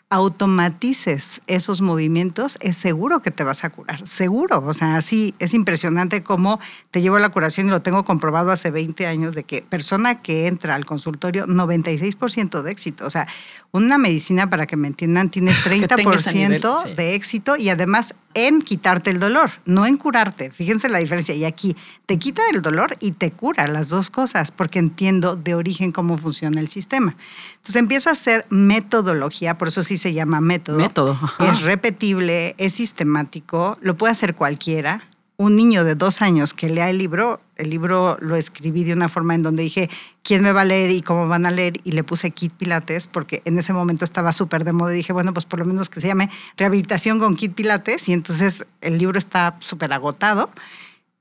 [0.09, 4.63] automatices esos movimientos, es seguro que te vas a curar, seguro.
[4.65, 6.59] O sea, sí, es impresionante cómo
[6.91, 10.21] te llevo a la curación y lo tengo comprobado hace 20 años de que persona
[10.21, 13.05] que entra al consultorio, 96% de éxito.
[13.05, 13.27] O sea,
[13.71, 19.19] una medicina, para que me entiendan, tiene 30% de éxito y además en quitarte el
[19.19, 20.51] dolor, no en curarte.
[20.51, 21.33] Fíjense la diferencia.
[21.33, 25.55] Y aquí te quita el dolor y te cura las dos cosas, porque entiendo de
[25.55, 27.15] origen cómo funciona el sistema.
[27.55, 30.77] Entonces empiezo a hacer metodología, por eso sí se llama método.
[30.77, 31.17] Método.
[31.39, 36.89] Es repetible, es sistemático, lo puede hacer cualquiera un niño de dos años que lea
[36.89, 39.89] el libro, el libro lo escribí de una forma en donde dije,
[40.23, 41.73] ¿quién me va a leer y cómo van a leer?
[41.83, 45.13] Y le puse Kit Pilates porque en ese momento estaba súper de moda y dije,
[45.13, 48.97] bueno, pues por lo menos que se llame Rehabilitación con Kit Pilates y entonces el
[48.97, 50.49] libro está súper agotado.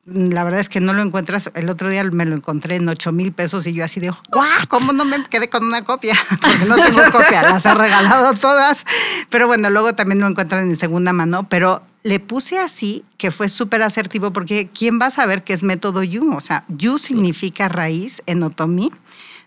[0.06, 1.50] La verdad es que no lo encuentras.
[1.54, 4.46] El otro día me lo encontré en 8 mil pesos y yo así de, ¡guau!
[4.68, 6.14] ¿Cómo no me quedé con una copia?
[6.42, 8.84] Porque no tengo copia, las he regalado todas.
[9.30, 11.48] Pero bueno, luego también lo encuentran en segunda mano.
[11.48, 15.62] Pero le puse así, que fue súper asertivo, porque ¿quién va a saber qué es
[15.62, 16.32] método Yu?
[16.34, 18.90] O sea, Yu significa raíz en otomí,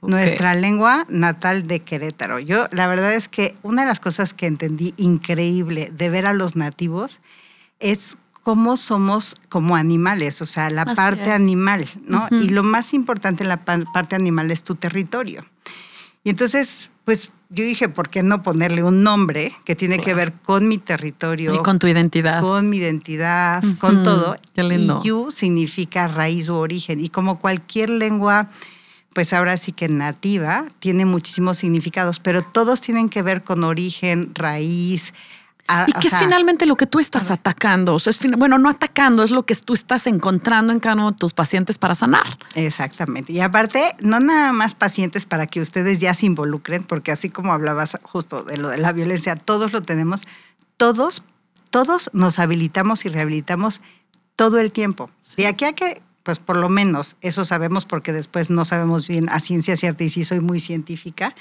[0.01, 2.39] nuestra lengua natal de Querétaro.
[2.39, 6.33] Yo, la verdad es que una de las cosas que entendí increíble de ver a
[6.33, 7.19] los nativos
[7.79, 12.27] es cómo somos como animales, o sea, la parte animal, ¿no?
[12.31, 15.45] Y lo más importante en la parte animal es tu territorio.
[16.23, 20.33] Y entonces, pues yo dije, ¿por qué no ponerle un nombre que tiene que ver
[20.33, 21.53] con mi territorio?
[21.53, 22.41] Y con tu identidad.
[22.41, 24.35] Con mi identidad, con todo.
[24.53, 25.01] Qué lindo.
[25.03, 26.99] Y Yu significa raíz u origen.
[26.99, 28.49] Y como cualquier lengua
[29.17, 34.29] pues ahora sí que nativa, tiene muchísimos significados, pero todos tienen que ver con origen,
[34.35, 35.11] raíz,
[35.87, 37.95] y que es finalmente lo que tú estás atacando.
[37.95, 41.11] O sea, es bueno, no atacando, es lo que tú estás encontrando en cada uno
[41.11, 42.37] de tus pacientes para sanar.
[42.55, 43.33] Exactamente.
[43.33, 47.53] Y aparte, no nada más pacientes para que ustedes ya se involucren, porque así como
[47.53, 50.23] hablabas justo de lo de la violencia, todos lo tenemos,
[50.77, 51.23] todos,
[51.69, 53.81] todos nos habilitamos y rehabilitamos
[54.35, 55.09] todo el tiempo.
[55.35, 59.29] Y aquí hay que pues por lo menos eso sabemos porque después no sabemos bien
[59.29, 61.33] a ciencia cierta y sí soy muy científica,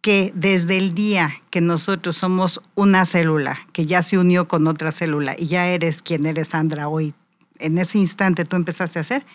[0.00, 4.92] que desde el día que nosotros somos una célula que ya se unió con otra
[4.92, 7.14] célula y ya eres quien eres Sandra hoy,
[7.58, 9.26] en ese instante tú empezaste a hacer,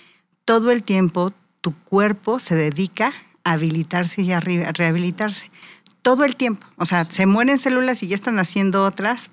[0.43, 5.49] todo el tiempo tu cuerpo se dedica a habilitarse y a rehabilitarse.
[6.01, 6.67] Todo el tiempo.
[6.77, 9.31] O sea, se mueren células y ya están haciendo otras.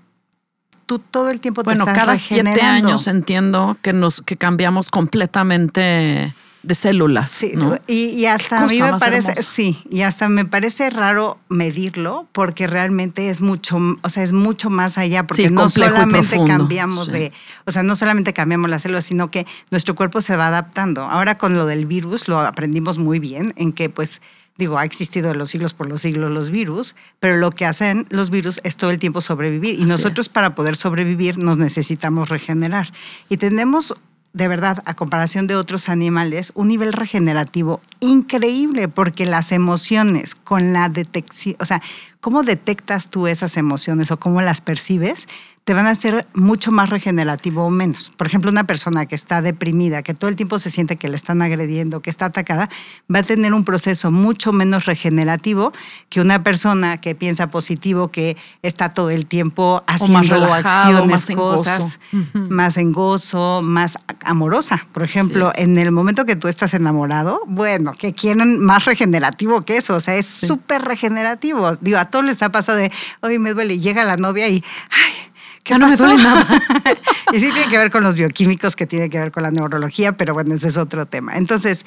[0.86, 6.32] Tú todo el tiempo te estás cada siete años entiendo que nos que cambiamos completamente
[6.62, 7.30] de células.
[7.30, 7.54] Sí,
[7.86, 13.30] y, hasta a mí me parece, sí, y hasta me parece raro medirlo porque realmente
[13.30, 17.32] es mucho, o sea, es mucho más allá porque no solamente cambiamos de,
[17.66, 21.02] o sea, no solamente cambiamos las células, sino que nuestro cuerpo se va adaptando.
[21.02, 24.20] Ahora con lo del virus lo aprendimos muy bien en que pues
[24.58, 28.06] digo, ha existido de los siglos por los siglos los virus, pero lo que hacen
[28.10, 32.92] los virus es todo el tiempo sobrevivir y nosotros para poder sobrevivir nos necesitamos regenerar.
[33.28, 33.94] Y tenemos
[34.32, 40.72] de verdad, a comparación de otros animales, un nivel regenerativo increíble, porque las emociones con
[40.72, 41.82] la detección, o sea,
[42.20, 45.28] cómo detectas tú esas emociones o cómo las percibes,
[45.64, 48.10] te van a hacer mucho más regenerativo o menos.
[48.16, 51.14] Por ejemplo, una persona que está deprimida, que todo el tiempo se siente que le
[51.14, 52.68] están agrediendo, que está atacada,
[53.12, 55.72] va a tener un proceso mucho menos regenerativo
[56.08, 62.00] que una persona que piensa positivo, que está todo el tiempo haciendo acciones, más cosas,
[62.32, 64.84] más en gozo, más amorosa.
[64.92, 69.76] Por ejemplo, en el momento que tú estás enamorado, bueno, que quieren más regenerativo que
[69.76, 71.76] eso, o sea, es súper regenerativo.
[71.76, 74.64] Digo, a todos les ha pasado de, hoy me duele, y llega la novia y,
[74.90, 75.31] ay,
[75.62, 76.46] que no me duele nada.
[77.32, 80.12] y sí tiene que ver con los bioquímicos, que tiene que ver con la neurología,
[80.12, 81.36] pero bueno, ese es otro tema.
[81.36, 81.84] Entonces,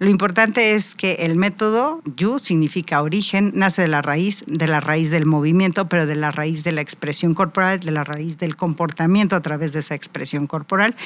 [0.00, 4.80] lo importante es que el método Yu significa origen, nace de la raíz, de la
[4.80, 8.56] raíz del movimiento, pero de la raíz de la expresión corporal, de la raíz del
[8.56, 10.96] comportamiento a través de esa expresión corporal.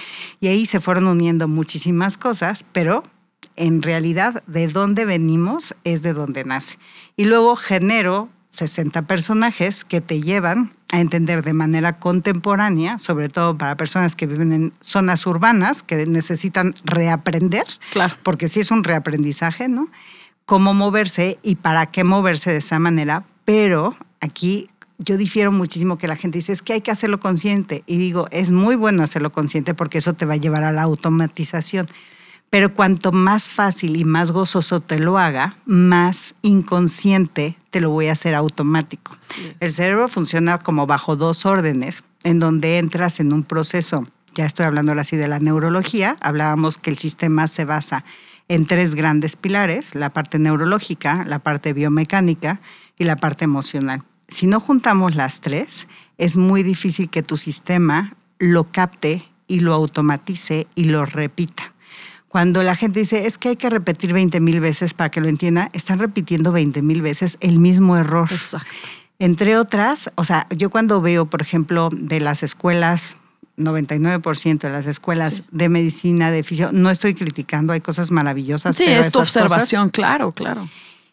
[0.41, 3.03] Y ahí se fueron uniendo muchísimas cosas, pero
[3.57, 6.79] en realidad de dónde venimos es de dónde nace.
[7.17, 13.57] Y luego genero 60 personajes que te llevan a entender de manera contemporánea, sobre todo
[13.57, 18.15] para personas que viven en zonas urbanas, que necesitan reaprender, claro.
[18.23, 19.89] porque sí es un reaprendizaje, ¿no?
[20.45, 24.69] Cómo moverse y para qué moverse de esa manera, pero aquí
[24.99, 27.85] yo difiero muchísimo que la gente dice, es que hay que hacerlo consciente.
[27.87, 30.83] Y digo, es muy bueno hacerlo consciente porque eso te va a llevar a la
[30.83, 31.87] automatización.
[32.51, 38.09] Pero cuanto más fácil y más gozoso te lo haga, más inconsciente te lo voy
[38.09, 39.17] a hacer automático.
[39.61, 44.67] El cerebro funciona como bajo dos órdenes, en donde entras en un proceso, ya estoy
[44.67, 48.05] hablando ahora sí de la neurología, hablábamos que el sistema se basa
[48.49, 52.61] en tres grandes pilares, la parte neurológica, la parte biomecánica
[52.99, 54.03] y la parte emocional.
[54.29, 59.75] Si no juntamos las tres, es muy difícil que tu sistema lo capte y lo
[59.75, 61.75] automatice y lo repita.
[62.29, 65.29] Cuando la gente dice, es que hay que repetir 20 mil veces para que lo
[65.29, 68.29] entienda, están repitiendo 20 mil veces el mismo error.
[68.31, 68.69] Exacto.
[69.19, 73.17] Entre otras, o sea, yo cuando veo, por ejemplo, de las escuelas
[73.57, 78.77] 99% de las escuelas de medicina, de fisiología, no estoy criticando, hay cosas maravillosas.
[78.77, 80.69] Sí, es tu observación, claro, claro.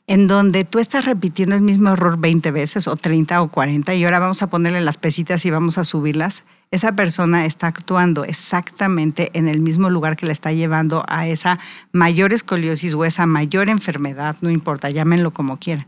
[0.07, 4.03] En donde tú estás repitiendo el mismo error 20 veces o 30 o 40 y
[4.03, 9.29] ahora vamos a ponerle las pesitas y vamos a subirlas esa persona está actuando exactamente
[9.33, 11.59] en el mismo lugar que le está llevando a esa
[11.91, 15.85] mayor escoliosis o esa mayor enfermedad, no importa, llámenlo como quieran.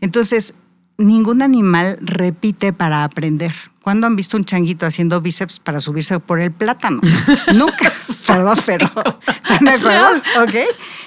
[0.00, 0.54] Entonces,
[0.98, 3.52] ningún animal repite para aprender.
[3.82, 7.02] ¿Cuándo han visto un changuito haciendo bíceps para subirse por el plátano?
[7.54, 7.92] Nunca.
[8.26, 8.86] Perdón, pero.
[9.26, 10.22] ¿Están de acuerdo?
[10.42, 10.54] ¿Ok?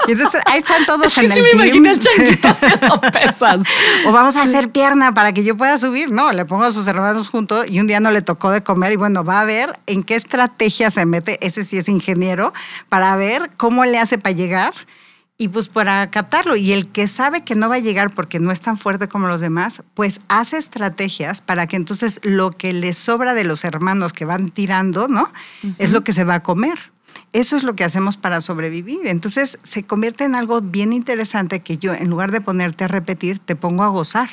[0.08, 3.62] Y entonces ahí están todos en el sí me imagino el changuito haciendo pesas.
[4.06, 6.12] o vamos a hacer pierna para que yo pueda subir.
[6.12, 8.91] No, le pongo a sus hermanos juntos y un día no le tocó de comer
[8.91, 11.43] y bueno, va a ver en qué estrategia se mete.
[11.45, 12.53] Ese sí es ingeniero
[12.89, 14.74] para ver cómo le hace para llegar
[15.38, 16.55] y pues para captarlo.
[16.55, 19.27] Y el que sabe que no va a llegar porque no es tan fuerte como
[19.27, 24.13] los demás, pues hace estrategias para que entonces lo que le sobra de los hermanos
[24.13, 25.31] que van tirando, ¿no?
[25.77, 26.77] Es lo que se va a comer.
[27.33, 29.05] Eso es lo que hacemos para sobrevivir.
[29.05, 33.39] Entonces se convierte en algo bien interesante que yo, en lugar de ponerte a repetir,
[33.39, 34.29] te pongo a gozar.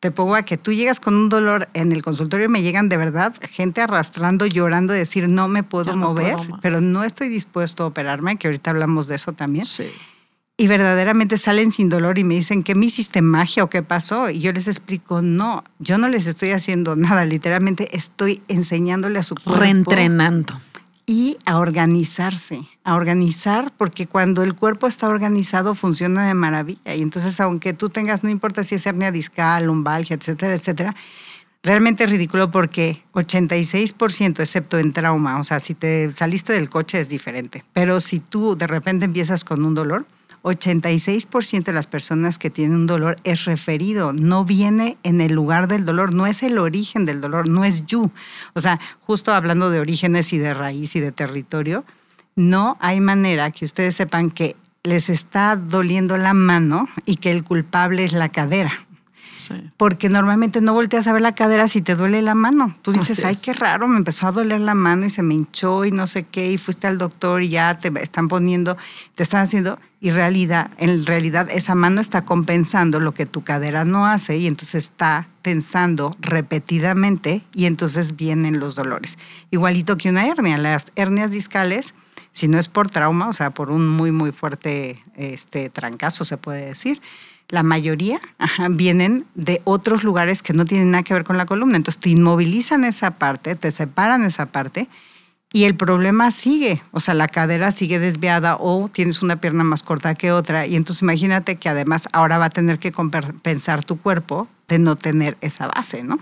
[0.00, 2.98] Te pongo a que tú llegas con un dolor en el consultorio, me llegan de
[2.98, 8.36] verdad gente arrastrando, llorando, decir, no me puedo mover, pero no estoy dispuesto a operarme,
[8.36, 9.64] que ahorita hablamos de eso también.
[9.64, 9.90] Sí
[10.58, 14.30] y verdaderamente salen sin dolor y me dicen que me hiciste magia o qué pasó.
[14.30, 19.22] Y yo les explico, no, yo no les estoy haciendo nada, literalmente estoy enseñándole a
[19.22, 19.60] su cuerpo.
[19.60, 20.58] Reentrenando.
[21.08, 26.96] Y a organizarse, a organizar, porque cuando el cuerpo está organizado funciona de maravilla.
[26.96, 30.96] Y entonces, aunque tú tengas, no importa si es hernia discal, lumbalgia, etcétera, etcétera,
[31.62, 36.98] realmente es ridículo porque 86%, excepto en trauma, o sea, si te saliste del coche
[37.00, 40.06] es diferente, pero si tú de repente empiezas con un dolor,
[40.46, 45.66] 86% de las personas que tienen un dolor es referido, no viene en el lugar
[45.66, 48.12] del dolor, no es el origen del dolor, no es you.
[48.54, 51.84] O sea, justo hablando de orígenes y de raíz y de territorio,
[52.36, 57.42] no hay manera que ustedes sepan que les está doliendo la mano y que el
[57.42, 58.85] culpable es la cadera.
[59.76, 62.74] Porque normalmente no volteas a ver la cadera si te duele la mano.
[62.82, 65.84] Tú dices, ay, qué raro, me empezó a doler la mano y se me hinchó
[65.84, 68.76] y no sé qué, y fuiste al doctor y ya te están poniendo,
[69.14, 73.84] te están haciendo, y realidad, en realidad esa mano está compensando lo que tu cadera
[73.84, 79.18] no hace y entonces está tensando repetidamente y entonces vienen los dolores.
[79.50, 81.94] Igualito que una hernia, las hernias discales,
[82.30, 86.36] si no es por trauma, o sea, por un muy, muy fuerte este, trancazo, se
[86.36, 87.00] puede decir,
[87.48, 88.20] la mayoría
[88.70, 91.76] vienen de otros lugares que no tienen nada que ver con la columna.
[91.76, 94.88] Entonces te inmovilizan esa parte, te separan esa parte
[95.52, 96.82] y el problema sigue.
[96.90, 100.66] O sea, la cadera sigue desviada o tienes una pierna más corta que otra.
[100.66, 104.96] Y entonces imagínate que además ahora va a tener que compensar tu cuerpo de no
[104.96, 106.18] tener esa base, ¿no?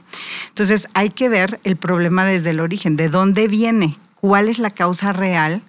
[0.48, 4.70] Entonces hay que ver el problema desde el origen, de dónde viene, cuál es la
[4.70, 5.62] causa real,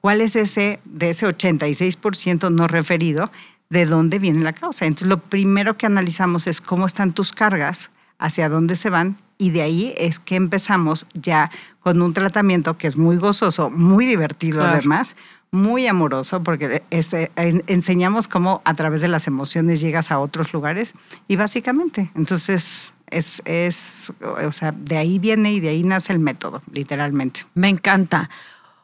[0.00, 3.30] cuál es ese de ese 86% no referido
[3.72, 4.84] de dónde viene la causa.
[4.84, 9.50] Entonces, lo primero que analizamos es cómo están tus cargas, hacia dónde se van, y
[9.50, 11.50] de ahí es que empezamos ya
[11.80, 15.16] con un tratamiento que es muy gozoso, muy divertido además,
[15.50, 20.92] muy amoroso, porque este, enseñamos cómo a través de las emociones llegas a otros lugares
[21.26, 24.12] y básicamente, entonces es, es,
[24.46, 27.40] o sea, de ahí viene y de ahí nace el método, literalmente.
[27.54, 28.30] Me encanta.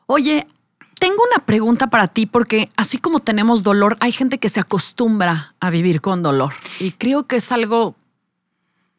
[0.07, 0.47] Oye,
[0.99, 5.55] tengo una pregunta para ti porque así como tenemos dolor, hay gente que se acostumbra
[5.61, 7.96] a vivir con dolor y creo que es algo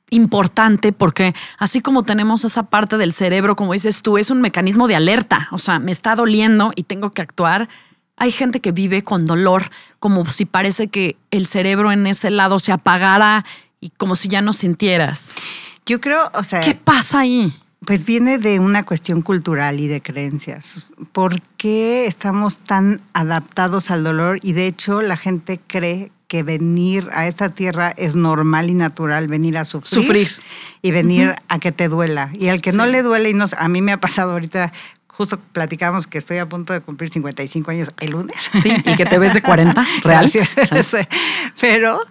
[0.10, 4.88] importante porque así como tenemos esa parte del cerebro, como dices tú, es un mecanismo
[4.88, 7.70] de alerta, o sea, me está doliendo y tengo que actuar.
[8.18, 9.70] Hay gente que vive con dolor
[10.00, 13.46] como si parece que el cerebro en ese lado se apagara
[13.80, 15.34] y como si ya no sintieras.
[15.86, 16.60] Yo creo, o sea...
[16.60, 17.52] ¿Qué pasa ahí?
[17.90, 20.94] Pues viene de una cuestión cultural y de creencias.
[21.12, 24.38] ¿Por qué estamos tan adaptados al dolor?
[24.44, 29.26] Y de hecho la gente cree que venir a esta tierra es normal y natural,
[29.26, 30.28] venir a sufrir,
[30.84, 32.30] y venir a que te duela.
[32.36, 34.72] Y al que no le duele, y no, a mí me ha pasado ahorita,
[35.08, 38.52] justo platicamos que estoy a punto de cumplir 55 años el lunes.
[38.62, 40.32] Sí, y que te ves de 40, real.
[41.60, 42.02] Pero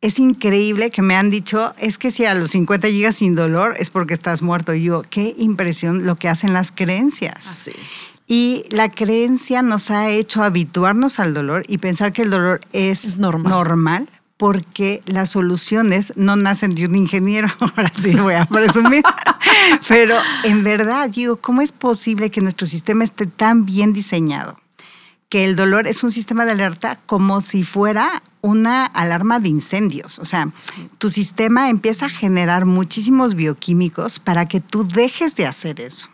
[0.00, 3.74] es increíble que me han dicho, es que si a los 50 llegas sin dolor
[3.78, 4.74] es porque estás muerto.
[4.74, 7.46] Y yo, qué impresión lo que hacen las creencias.
[7.46, 8.16] Así es.
[8.28, 13.18] Y la creencia nos ha hecho habituarnos al dolor y pensar que el dolor es,
[13.18, 13.52] normal.
[13.52, 14.08] normal.
[14.36, 19.02] porque las soluciones no nacen de un ingeniero, ahora sí voy a presumir,
[19.88, 24.56] pero en verdad digo, ¿cómo es posible que nuestro sistema esté tan bien diseñado?
[25.28, 30.18] Que el dolor es un sistema de alerta como si fuera una alarma de incendios.
[30.18, 30.50] O sea,
[30.98, 36.08] tu sistema empieza a generar muchísimos bioquímicos para que tú dejes de hacer eso.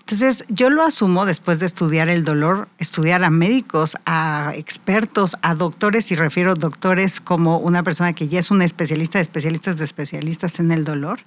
[0.00, 5.54] Entonces, yo lo asumo después de estudiar el dolor, estudiar a médicos, a expertos, a
[5.54, 9.78] doctores, y refiero a doctores como una persona que ya es una especialista de especialistas
[9.78, 11.20] de especialistas en el dolor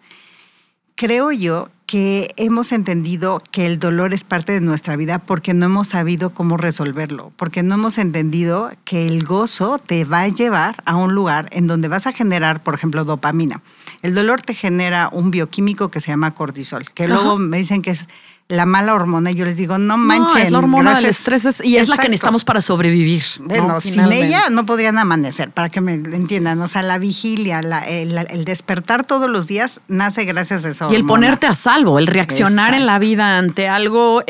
[0.96, 5.68] creo yo que hemos entendido que el dolor es parte de nuestra vida porque no
[5.68, 10.82] hemos sabido cómo resolverlo, porque no hemos entendido que el gozo te va a llevar
[10.86, 13.62] a un lugar en donde vas a generar, por ejemplo, dopamina.
[14.02, 17.92] El dolor te genera un bioquímico que se llama cortisol, que luego me dicen que
[17.92, 18.08] es
[18.50, 20.42] la mala hormona, yo les digo, no manchen.
[20.42, 23.24] es la hormona del estrés y es la que necesitamos para sobrevivir.
[23.42, 26.60] Bueno, sin ella no podrían amanecer, para que me entiendan.
[26.62, 30.88] O sea, la vigilia, el, despertar todos los días nace gracias a eso.
[30.90, 34.24] Y el ponerte a salvo, el reaccionar en la vida ante algo.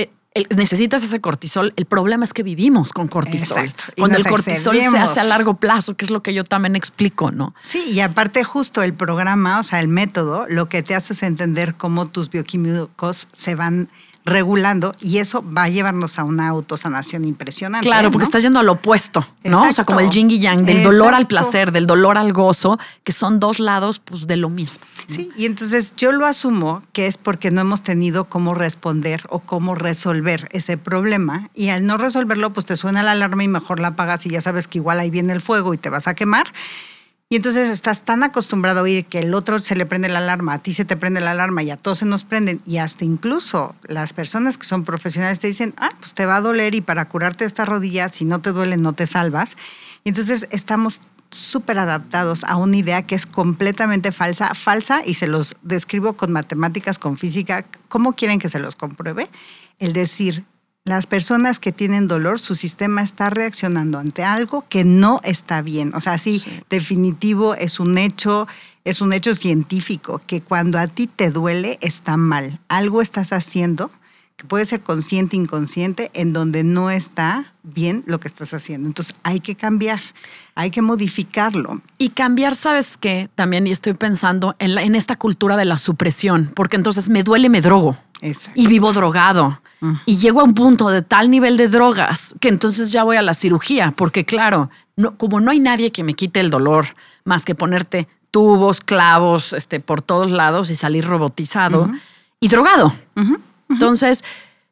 [0.55, 1.73] Necesitas ese cortisol.
[1.75, 3.71] El problema es que vivimos con cortisol.
[3.97, 7.31] Cuando el cortisol se hace a largo plazo, que es lo que yo también explico,
[7.31, 7.53] ¿no?
[7.61, 11.21] Sí, y aparte justo el programa, o sea, el método, lo que te hace es
[11.21, 13.89] entender cómo tus bioquímicos se van
[14.25, 17.87] regulando y eso va a llevarnos a una autosanación impresionante.
[17.87, 19.67] Claro, porque está yendo al opuesto, ¿no?
[19.67, 22.79] O sea, como el yin y yang, del dolor al placer, del dolor al gozo,
[23.03, 24.85] que son dos lados pues, de lo mismo.
[25.07, 29.39] Sí, y entonces yo lo asumo que es porque no hemos tenido cómo responder o
[29.39, 33.79] cómo resolver ese problema y al no resolverlo, pues te suena la alarma y mejor
[33.79, 36.13] la apagas y ya sabes que igual ahí viene el fuego y te vas a
[36.13, 36.53] quemar.
[37.33, 40.53] Y entonces estás tan acostumbrado a oír que el otro se le prende la alarma,
[40.53, 42.61] a ti se te prende la alarma y a todos se nos prenden.
[42.63, 46.41] Y hasta incluso las personas que son profesionales te dicen, ah, pues te va a
[46.41, 49.57] doler y para curarte esta rodilla, si no te duele, no te salvas.
[50.03, 50.99] Y entonces estamos
[51.31, 56.31] súper adaptados a una idea que es completamente falsa, falsa, y se los describo con
[56.31, 57.65] matemáticas, con física.
[57.87, 59.27] ¿Cómo quieren que se los compruebe?
[59.79, 60.45] El decir,
[60.85, 65.93] las personas que tienen dolor, su sistema está reaccionando ante algo que no está bien.
[65.95, 68.47] O sea, sí, definitivo, es un hecho,
[68.83, 72.59] es un hecho científico, que cuando a ti te duele está mal.
[72.67, 73.91] Algo estás haciendo
[74.35, 78.87] que puede ser consciente, inconsciente, en donde no está bien lo que estás haciendo.
[78.87, 80.01] Entonces hay que cambiar,
[80.55, 81.81] hay que modificarlo.
[81.97, 83.29] Y cambiar, ¿sabes qué?
[83.35, 87.47] También y estoy pensando en, en esta cultura de la supresión, porque entonces me duele,
[87.47, 87.95] me drogo.
[88.55, 89.61] Y vivo drogado.
[90.05, 93.21] Y llego a un punto de tal nivel de drogas que entonces ya voy a
[93.21, 96.85] la cirugía, porque claro, no, como no hay nadie que me quite el dolor
[97.25, 101.91] más que ponerte tubos, clavos, este, por todos lados y salir robotizado
[102.39, 102.93] y drogado.
[103.69, 104.23] Entonces,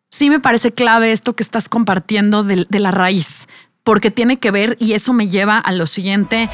[0.09, 3.47] sí me parece clave esto que estás compartiendo de, de la raíz,
[3.83, 6.49] porque tiene que ver y eso me lleva a lo siguiente.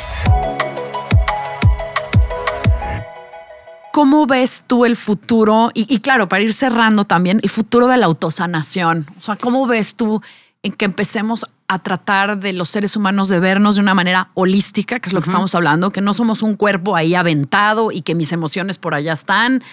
[3.98, 5.72] ¿Cómo ves tú el futuro?
[5.74, 9.08] Y, claro, para ir cerrando también, el futuro de la autosanación.
[9.18, 10.22] O sea, ¿cómo ves tú
[10.62, 15.00] en que empecemos a tratar de los seres humanos de vernos de una manera holística,
[15.00, 18.14] que es lo que estamos hablando, que no somos un cuerpo ahí aventado y que
[18.14, 19.64] mis emociones por allá están,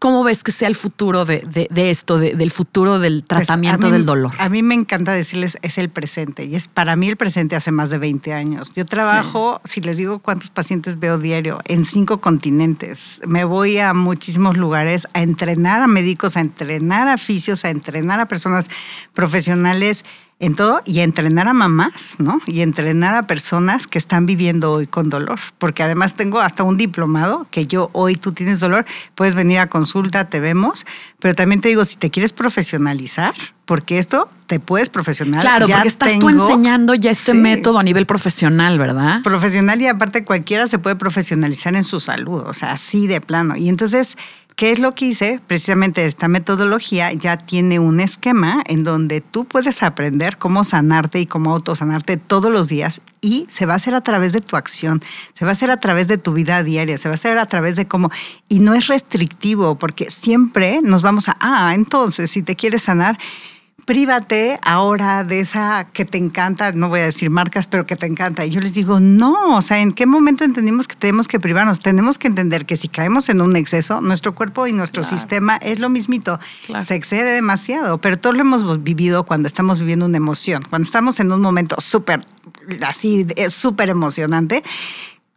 [0.00, 4.32] ¿Cómo ves que sea el futuro de, esto, del futuro del pues, tratamiento del dolor?
[4.38, 6.46] A mí me encanta decirles, es el presente.
[6.46, 8.72] Y es para mí el presente hace más de 20 años.
[8.74, 13.20] Yo trabajo, si les digo cuántos pacientes veo diario, en cinco continentes.
[13.26, 18.20] Me voy a muchísimos lugares a entrenar a médicos, a entrenar a fisios, a entrenar
[18.20, 18.70] a personas
[19.12, 20.06] profesionales
[20.40, 22.40] en todo y entrenar a mamás, ¿no?
[22.46, 26.78] Y entrenar a personas que están viviendo hoy con dolor, porque además tengo hasta un
[26.78, 30.86] diplomado que yo hoy tú tienes dolor, puedes venir a consulta, te vemos,
[31.20, 33.34] pero también te digo, si te quieres profesionalizar,
[33.66, 35.58] porque esto te puedes profesionalizar.
[35.58, 39.22] Claro, porque estás tú enseñando ya este método a nivel profesional, ¿verdad?
[39.22, 43.56] Profesional y aparte cualquiera se puede profesionalizar en su salud, o sea, así de plano.
[43.56, 44.16] Y entonces
[44.60, 45.40] ¿Qué es lo que hice?
[45.46, 51.24] Precisamente esta metodología ya tiene un esquema en donde tú puedes aprender cómo sanarte y
[51.24, 55.00] cómo autosanarte todos los días y se va a hacer a través de tu acción,
[55.32, 57.46] se va a hacer a través de tu vida diaria, se va a hacer a
[57.46, 58.10] través de cómo...
[58.50, 63.18] Y no es restrictivo porque siempre nos vamos a, ah, entonces si te quieres sanar,
[63.84, 68.06] prívate ahora de esa que te encanta, no voy a decir marcas, pero que te
[68.06, 68.44] encanta.
[68.44, 71.80] Y yo les digo, no, o sea, ¿en qué momento entendimos que tenemos que privarnos?
[71.80, 75.78] Tenemos que entender que si caemos en un exceso, nuestro cuerpo y nuestro sistema es
[75.78, 76.38] lo mismito,
[76.82, 81.20] se excede demasiado, pero todos lo hemos vivido cuando estamos viviendo una emoción, cuando estamos
[81.20, 82.24] en un momento súper,
[82.82, 84.62] así, súper emocionante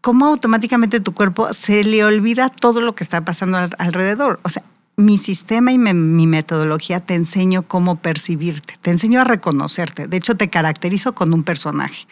[0.03, 4.41] cómo automáticamente tu cuerpo se le olvida todo lo que está pasando alrededor.
[4.43, 4.61] O sea,
[4.95, 10.07] mi sistema y mi metodología te enseño cómo percibirte, te enseño a reconocerte.
[10.07, 12.05] De hecho, te caracterizo con un personaje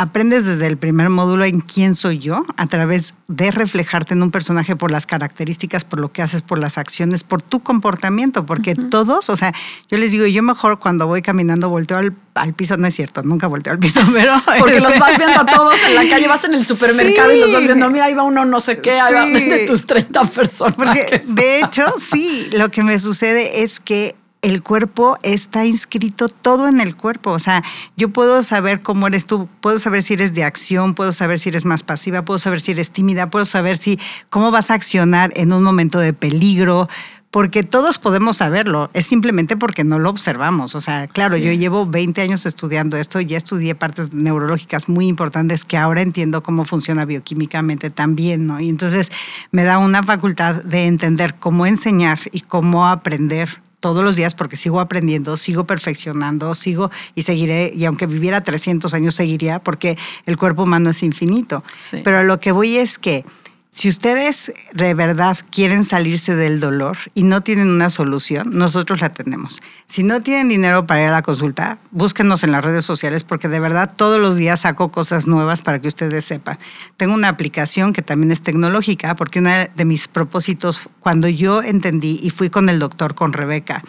[0.00, 4.30] aprendes desde el primer módulo en quién soy yo a través de reflejarte en un
[4.30, 8.74] personaje por las características, por lo que haces, por las acciones, por tu comportamiento, porque
[8.74, 9.52] todos, o sea,
[9.90, 12.14] yo les digo, yo mejor cuando voy caminando volteo al,
[12.54, 14.40] piso, no es cierto, nunca volteo al piso, pero...
[14.58, 17.52] Porque los vas viendo a todos en la calle, vas en el supermercado y los
[17.52, 19.26] vas viendo, mira, ahí va uno no sé qué, ahí va
[19.56, 20.74] de tus 30 personas.
[20.76, 26.68] Porque de hecho, sí, lo que me sucede es que el cuerpo está inscrito todo
[26.68, 27.30] en el cuerpo.
[27.30, 27.62] O sea,
[27.96, 31.50] yo puedo saber cómo eres tú, puedo saber si eres de acción, puedo saber si
[31.50, 33.98] eres más pasiva, puedo saber si eres tímida, puedo saber si
[34.30, 36.88] cómo vas a accionar en un momento de peligro.
[37.30, 40.74] Porque todos podemos saberlo, es simplemente porque no lo observamos.
[40.74, 45.64] O sea, claro, yo llevo 20 años estudiando esto, ya estudié partes neurológicas muy importantes
[45.64, 48.58] que ahora entiendo cómo funciona bioquímicamente también, ¿no?
[48.58, 49.12] Y entonces
[49.52, 54.56] me da una facultad de entender cómo enseñar y cómo aprender todos los días porque
[54.56, 60.36] sigo aprendiendo, sigo perfeccionando, sigo y seguiré, y aunque viviera 300 años seguiría porque el
[60.36, 61.64] cuerpo humano es infinito.
[62.04, 63.24] Pero lo que voy es que
[63.72, 69.10] Si ustedes de verdad quieren salirse del dolor y no tienen una solución, nosotros la
[69.10, 69.60] tenemos.
[69.86, 73.48] Si no tienen dinero para ir a la consulta, búsquenos en las redes sociales porque
[73.48, 76.58] de verdad todos los días saco cosas nuevas para que ustedes sepan.
[76.96, 82.18] Tengo una aplicación que también es tecnológica porque uno de mis propósitos, cuando yo entendí
[82.20, 83.82] y fui con el doctor, con Rebeca,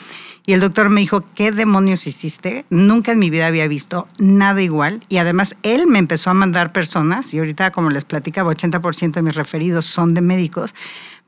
[0.46, 2.66] y el doctor me dijo, ¿qué demonios hiciste?
[2.70, 5.02] Nunca en mi vida había visto nada igual.
[5.08, 9.22] Y además él me empezó a mandar personas, y ahorita como les platicaba, 80% de
[9.22, 10.74] mis referidos son de médicos,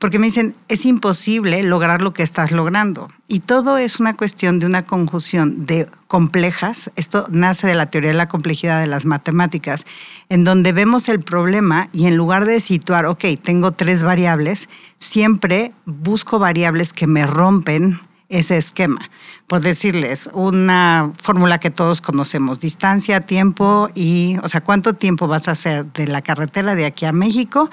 [0.00, 3.08] porque me dicen, es imposible lograr lo que estás logrando.
[3.28, 8.10] Y todo es una cuestión de una conjunción de complejas, esto nace de la teoría
[8.10, 9.86] de la complejidad de las matemáticas,
[10.28, 15.72] en donde vemos el problema y en lugar de situar, ok, tengo tres variables, siempre
[15.86, 18.00] busco variables que me rompen
[18.34, 19.10] ese esquema.
[19.46, 25.48] Por decirles, una fórmula que todos conocemos, distancia, tiempo y, o sea, cuánto tiempo vas
[25.48, 27.70] a hacer de la carretera de aquí a México,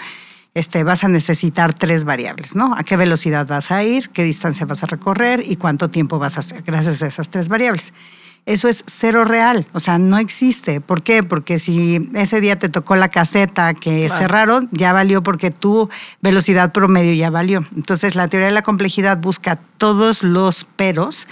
[0.54, 2.76] este, vas a necesitar tres variables, ¿no?
[2.78, 6.38] A qué velocidad vas a ir, qué distancia vas a recorrer y cuánto tiempo vas
[6.38, 7.94] a hacer gracias a esas tres variables
[8.46, 10.82] eso es cero real, o sea, no existe.
[10.82, 11.24] ¿Por qué?
[11.24, 15.90] Porque si ese día te tocó la caseta que cerraron, ya valió porque tu
[16.22, 17.66] velocidad promedio ya valió.
[17.76, 21.28] Entonces, la teoría de la complejidad busca todos los peros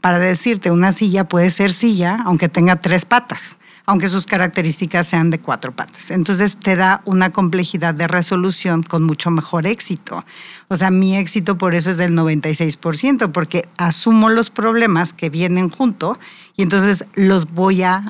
[0.00, 5.30] para decirte, una silla puede ser silla aunque tenga tres patas aunque sus características sean
[5.30, 6.10] de cuatro patas.
[6.10, 10.24] Entonces te da una complejidad de resolución con mucho mejor éxito.
[10.72, 15.68] O sea, mi éxito por eso es del 96%, porque asumo los problemas que vienen
[15.68, 16.18] junto
[16.56, 18.04] y entonces los voy a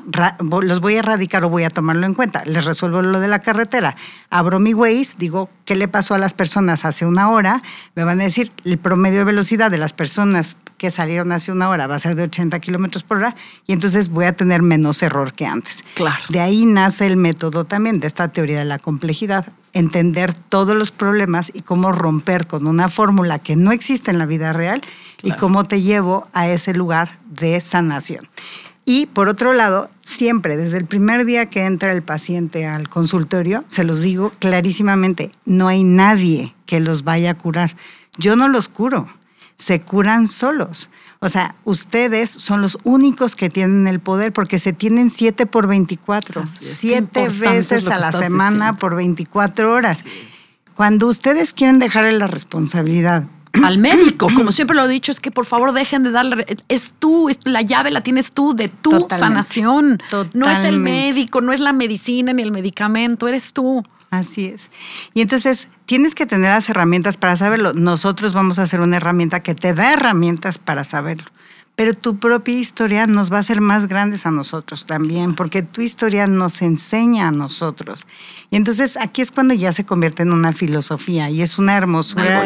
[0.61, 2.41] los voy a erradicar o voy a tomarlo en cuenta.
[2.45, 3.97] Les resuelvo lo de la carretera.
[4.29, 7.61] Abro mi Waze, digo, ¿qué le pasó a las personas hace una hora?
[7.95, 11.67] Me van a decir, el promedio de velocidad de las personas que salieron hace una
[11.67, 13.35] hora va a ser de 80 kilómetros por hora
[13.67, 15.83] y entonces voy a tener menos error que antes.
[15.95, 16.23] Claro.
[16.29, 20.91] De ahí nace el método también de esta teoría de la complejidad, entender todos los
[20.91, 24.81] problemas y cómo romper con una fórmula que no existe en la vida real
[25.21, 28.27] y cómo te llevo a ese lugar de sanación.
[28.85, 33.63] Y por otro lado, siempre, desde el primer día que entra el paciente al consultorio,
[33.67, 37.75] se los digo clarísimamente, no hay nadie que los vaya a curar.
[38.17, 39.09] Yo no los curo
[39.63, 40.89] se curan solos.
[41.23, 45.67] O sea, ustedes son los únicos que tienen el poder porque se tienen siete por
[45.67, 50.03] 24, siete veces a la semana por 24 horas.
[50.75, 53.23] Cuando ustedes quieren dejarle la responsabilidad
[53.63, 56.93] al médico, como siempre lo he dicho, es que por favor dejen de darle, es
[56.99, 60.01] tú, la llave la tienes tú de tu sanación.
[60.33, 63.81] No es el médico, no es la medicina ni el medicamento, eres tú.
[64.09, 64.71] Así es.
[65.13, 67.73] Y entonces tienes que tener las herramientas para saberlo.
[67.73, 71.25] Nosotros vamos a hacer una herramienta que te da herramientas para saberlo
[71.75, 75.81] pero tu propia historia nos va a hacer más grandes a nosotros también, porque tu
[75.81, 78.05] historia nos enseña a nosotros.
[78.51, 82.45] Y entonces aquí es cuando ya se convierte en una filosofía y es una hermosura.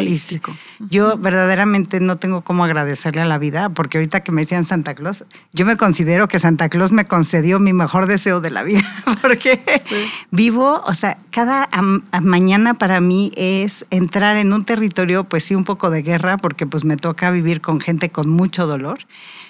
[0.79, 4.95] Yo verdaderamente no tengo cómo agradecerle a la vida, porque ahorita que me decían Santa
[4.95, 8.83] Claus, yo me considero que Santa Claus me concedió mi mejor deseo de la vida,
[9.21, 9.61] porque
[10.31, 11.67] vivo, o sea, cada
[12.21, 16.65] mañana para mí es entrar en un territorio, pues sí, un poco de guerra, porque
[16.65, 18.99] pues me toca vivir con gente con mucho dolor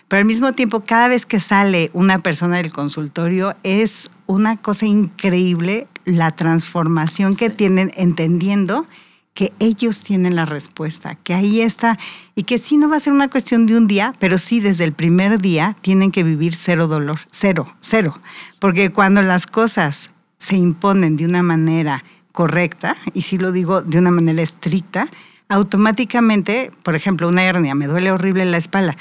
[0.08, 4.86] pero al mismo tiempo, cada vez que sale una persona del consultorio, es una cosa
[4.86, 8.86] increíble la transformación que tienen entendiendo
[9.34, 12.00] que ellos tienen la respuesta, que ahí está,
[12.34, 14.84] y que sí no va a ser una cuestión de un día, pero sí desde
[14.84, 18.20] el primer día tienen que vivir cero dolor, cero, cero,
[18.60, 24.00] porque cuando las cosas se imponen de una manera correcta, y sí lo digo de
[24.00, 25.08] una manera estricta,
[25.50, 28.98] automáticamente, por ejemplo, una hernia, me duele horrible la espalda,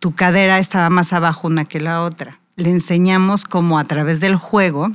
[0.00, 2.40] tu cadera estaba más abajo una que la otra.
[2.56, 4.90] Le enseñamos cómo a través del juego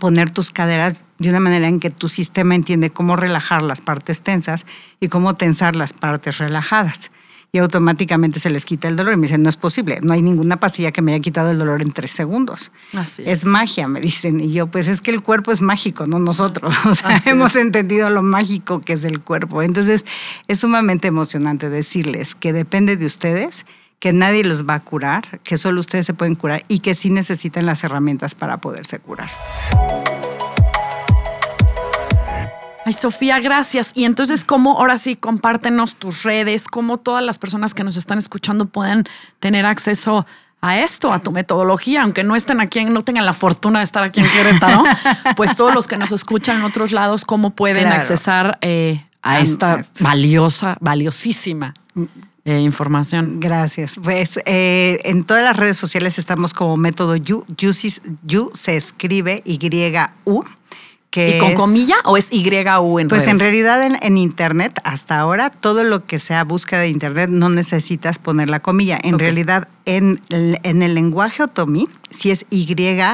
[0.00, 4.22] poner tus caderas de una manera en que tu sistema entiende cómo relajar las partes
[4.22, 4.66] tensas
[4.98, 7.12] y cómo tensar las partes relajadas.
[7.52, 9.14] Y automáticamente se les quita el dolor.
[9.14, 11.58] Y me dicen, no es posible, no hay ninguna pastilla que me haya quitado el
[11.58, 12.72] dolor en tres segundos.
[12.94, 13.42] Así es.
[13.42, 13.44] es.
[13.44, 14.40] magia, me dicen.
[14.40, 16.74] Y yo, pues es que el cuerpo es mágico, no nosotros.
[16.86, 19.62] O sea, hemos entendido lo mágico que es el cuerpo.
[19.62, 20.04] Entonces,
[20.48, 23.64] es sumamente emocionante decirles que depende de ustedes
[23.98, 27.10] que nadie los va a curar, que solo ustedes se pueden curar y que sí
[27.10, 29.30] necesitan las herramientas para poderse curar.
[32.86, 33.92] Ay, Sofía, gracias.
[33.94, 36.66] Y entonces, ¿cómo ahora sí compártenos tus redes?
[36.66, 39.04] ¿Cómo todas las personas que nos están escuchando pueden
[39.40, 40.26] tener acceso
[40.60, 44.02] a esto, a tu metodología, aunque no estén aquí, no tengan la fortuna de estar
[44.02, 44.82] aquí en Querétaro,
[45.36, 49.82] pues todos los que nos escuchan en otros lados, ¿cómo pueden accesar eh, a esta
[50.00, 51.74] valiosa, valiosísima
[52.44, 53.40] eh, información.
[53.40, 53.96] Gracias.
[54.02, 57.44] Pues eh, en todas las redes sociales estamos como método You.
[57.56, 57.72] You,
[58.52, 60.44] se escribe Y-U
[61.16, 63.28] ¿Y con comilla o es YU en Pues redes?
[63.32, 67.48] en realidad en, en, Internet, hasta ahora, todo lo que sea búsqueda de Internet no
[67.50, 68.98] necesitas poner la comilla.
[69.02, 72.66] En realidad, en, el- en el lenguaje otomí, sí es Y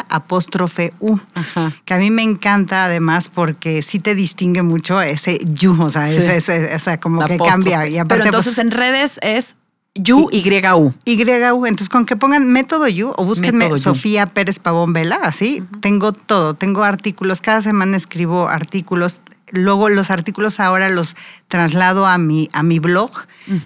[0.08, 1.18] apóstrofe U.
[1.34, 1.72] Ajá.
[1.84, 6.08] Que a mí me encanta además porque sí te distingue mucho ese you, o sea,
[6.08, 6.16] Sí.
[6.18, 7.70] ese, como La que apóstrofe.
[7.70, 7.86] cambia.
[7.86, 9.56] Y Pero aparte, entonces pues, en redes es
[9.94, 10.94] YU, YU.
[11.04, 13.78] YU, entonces con que pongan método You o búsquenme Método.
[13.78, 19.20] Sofía Pérez Pavón Vela, así, tengo todo, tengo artículos, cada semana escribo artículos,
[19.52, 21.16] luego los artículos ahora los
[21.48, 23.10] traslado a mi, a mi blog,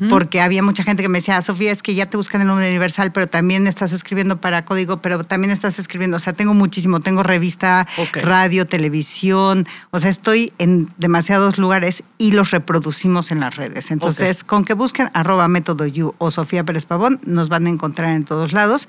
[0.08, 2.48] porque había mucha gente que me decía, "Ah, Sofía, es que ya te buscan en
[2.48, 6.54] el Universal, pero también estás escribiendo para Código, pero también estás escribiendo, o sea, tengo
[6.54, 13.40] muchísimo, tengo revista, radio, televisión, o sea, estoy en demasiados lugares y los reproducimos en
[13.40, 13.90] las redes.
[13.90, 18.14] Entonces, con que busquen arroba método you o Sofía Pérez Pavón, nos van a encontrar
[18.14, 18.88] en todos lados.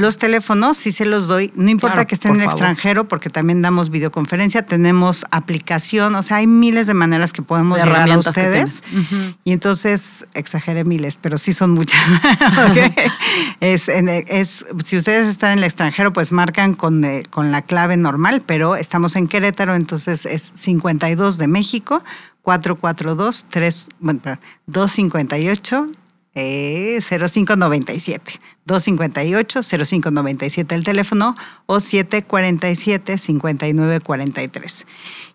[0.00, 2.54] Los teléfonos, sí se los doy, no importa Claro, que estén en el favor.
[2.54, 7.78] extranjero, porque también damos videoconferencia, tenemos aplicación, o sea, hay miles de maneras que podemos
[7.78, 8.82] De llegar a ustedes.
[9.44, 12.00] Y entonces, exageré miles, pero sí son muchas.
[13.60, 17.62] Es, en- es- si ustedes están en el extranjero, pues marcan con, eh, con la
[17.62, 22.02] clave normal, pero estamos en Querétaro, entonces es 52 de México,
[22.42, 25.88] 442, 3, bueno, perdón, 258.
[26.36, 31.34] Eh, 0597 258 0597 el teléfono
[31.66, 34.86] o 747 5943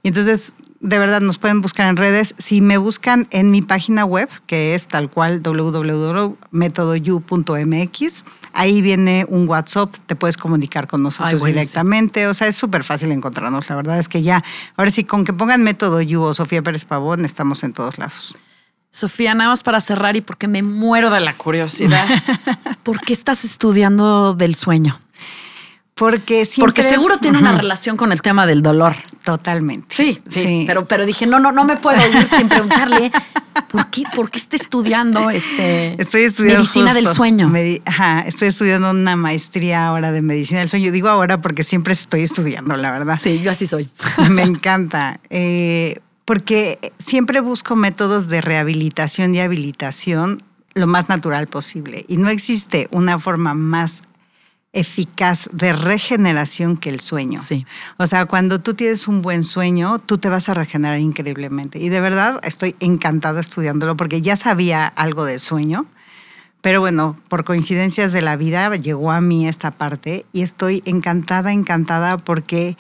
[0.04, 2.34] y entonces de verdad nos pueden buscar en redes.
[2.38, 9.50] Si me buscan en mi página web que es tal cual www.metodoyu.mx ahí viene un
[9.50, 12.28] WhatsApp te puedes comunicar con nosotros directamente.
[12.28, 14.46] O sea es súper fácil encontrarnos la verdad es que ya.
[14.78, 18.38] Ahora sí con que pongan método You o Sofía Pérez Pavón estamos en todos lados
[18.96, 22.08] Sofía, nada más para cerrar y porque me muero de la curiosidad.
[22.84, 24.98] ¿Por qué estás estudiando del sueño?
[25.98, 28.96] porque siempre Porque seguro tiene una relación con el tema del dolor.
[29.24, 33.14] totalmente Sí, sí, Pero, pero dije, no, no, no me puedo ir sin preguntarle
[33.70, 37.48] por qué, por qué está estudiando este Estoy estudiando medicina del sueño.
[37.50, 40.92] medi- ajá, estoy estudiando una maestría ahora de medicina del sueño.
[40.92, 43.18] Digo ahora porque siempre estoy estudiando, la verdad.
[43.18, 43.90] Sí, yo así soy.
[44.30, 45.22] Me encanta.
[45.30, 50.40] eh, porque siempre busco métodos de rehabilitación y habilitación
[50.74, 52.06] lo más natural posible.
[52.08, 54.04] Y no existe una forma más
[54.74, 57.40] eficaz de regeneración que el sueño.
[57.40, 57.66] Sí.
[57.98, 61.80] O sea, cuando tú tienes un buen sueño, tú te vas a regenerar increíblemente.
[61.80, 65.86] Y de verdad estoy encantada estudiándolo porque ya sabía algo del sueño.
[66.62, 71.54] Pero bueno, por coincidencias de la vida llegó a mí esta parte y estoy encantada,
[71.54, 72.76] encantada porque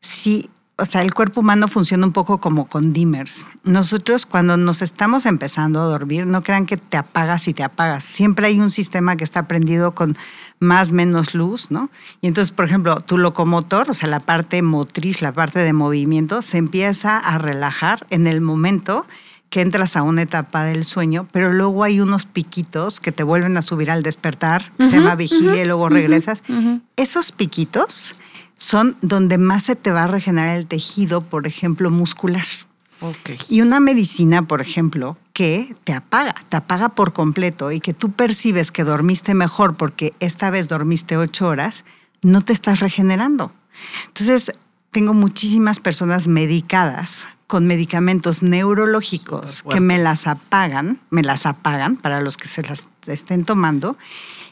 [0.00, 0.48] sí,
[0.78, 3.46] o sea, el cuerpo humano funciona un poco como con dimmers.
[3.64, 8.04] Nosotros cuando nos estamos empezando a dormir, no crean que te apagas y te apagas.
[8.04, 10.18] Siempre hay un sistema que está prendido con
[10.58, 11.88] más menos luz, ¿no?
[12.20, 16.42] Y entonces, por ejemplo, tu locomotor, o sea, la parte motriz, la parte de movimiento,
[16.42, 19.06] se empieza a relajar en el momento
[19.48, 23.56] que entras a una etapa del sueño, pero luego hay unos piquitos que te vuelven
[23.56, 26.42] a subir al despertar, que se llama vigilia, y luego regresas.
[26.96, 28.16] Esos piquitos
[28.56, 32.46] son donde más se te va a regenerar el tejido, por ejemplo, muscular.
[33.00, 33.30] Ok.
[33.50, 38.12] Y una medicina, por ejemplo, que te apaga, te apaga por completo y que tú
[38.12, 41.84] percibes que dormiste mejor porque esta vez dormiste ocho horas,
[42.22, 43.52] no te estás regenerando.
[44.06, 44.50] Entonces,
[44.90, 52.22] tengo muchísimas personas medicadas con medicamentos neurológicos que me las apagan, me las apagan para
[52.22, 53.98] los que se las estén tomando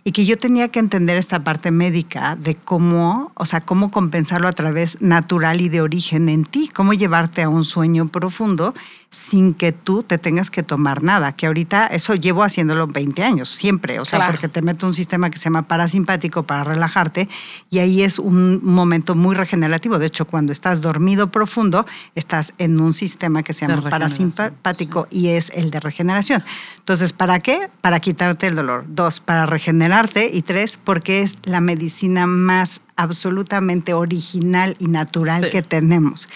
[0.05, 4.49] y que yo tenía que entender esta parte médica de cómo, o sea, cómo compensarlo
[4.49, 8.75] a través natural y de origen en ti, cómo llevarte a un sueño profundo
[9.15, 13.49] sin que tú te tengas que tomar nada, que ahorita eso llevo haciéndolo 20 años,
[13.49, 14.33] siempre, o sea, Claro.
[14.33, 17.29] porque te meto un sistema que se llama parasimpático para relajarte
[17.71, 19.99] y ahí es un momento muy regenerativo.
[19.99, 21.87] De hecho, cuando estás dormido profundo,
[22.17, 26.43] estás en un sistema que se llama parasimpático y es el de regeneración.
[26.79, 27.71] Entonces, ¿para qué?
[27.81, 28.85] Para quitarte el dolor.
[28.89, 30.29] Dos, para regenerarte.
[30.33, 35.51] Y tres, porque es la medicina más absolutamente original y natural Sí.
[35.51, 36.29] que tenemos.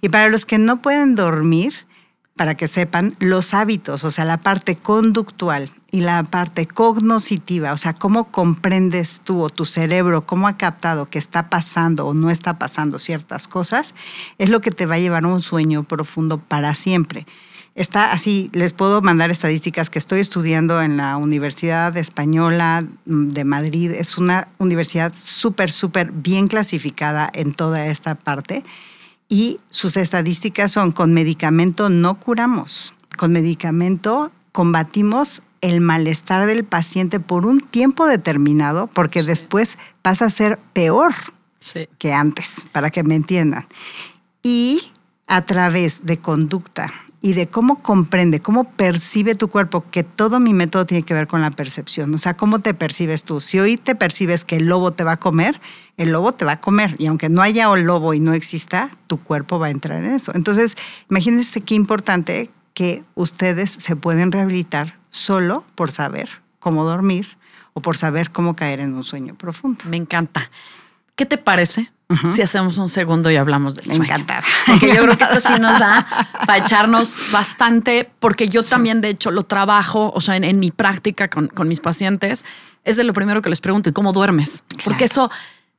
[0.00, 1.74] Y para los que no pueden dormir,
[2.36, 7.76] para que sepan, los hábitos, o sea, la parte conductual y la parte cognoscitiva, o
[7.76, 12.30] sea, cómo comprendes tú o tu cerebro, cómo ha captado que está pasando o no
[12.30, 13.94] está pasando ciertas cosas,
[14.38, 17.24] es lo que te va a llevar a un sueño profundo para siempre.
[17.76, 23.44] Está así, les puedo mandar estadísticas que estoy estudiando en la Universidad Española mm, de
[23.44, 23.90] Madrid.
[23.92, 28.64] Es una universidad súper, súper bien clasificada en toda esta parte
[29.28, 37.20] y sus estadísticas son con medicamento no curamos, con medicamento combatimos el malestar del paciente
[37.20, 41.14] por un tiempo determinado porque después pasa a ser peor
[41.58, 41.88] Sí.
[41.98, 43.66] que antes, para que me entiendan.
[44.42, 44.92] Y
[45.26, 46.92] a través de conducta
[47.24, 51.26] y de cómo comprende, cómo percibe tu cuerpo, que todo mi método tiene que ver
[51.26, 52.12] con la percepción.
[52.12, 53.40] O sea, cómo te percibes tú.
[53.40, 55.58] Si hoy te percibes que el lobo te va a comer,
[55.96, 56.96] el lobo te va a comer.
[56.98, 60.10] Y aunque no haya un lobo y no exista, tu cuerpo va a entrar en
[60.10, 60.32] eso.
[60.34, 60.76] Entonces,
[61.08, 67.38] imagínense qué importante que ustedes se pueden rehabilitar solo por saber cómo dormir
[67.72, 69.80] o por saber cómo caer en un sueño profundo.
[69.88, 70.50] Me encanta.
[71.16, 71.90] ¿Qué te parece
[72.34, 74.18] si hacemos un segundo y hablamos del sueño?
[74.18, 74.34] Me
[74.66, 76.06] Porque yo creo que esto sí nos da
[76.46, 81.28] para echarnos bastante, porque yo también, de hecho, lo trabajo, o sea, en, mi práctica
[81.28, 82.44] con, mis pacientes,
[82.84, 84.64] es de lo primero que les pregunto, ¿y cómo duermes?
[84.84, 85.30] Porque eso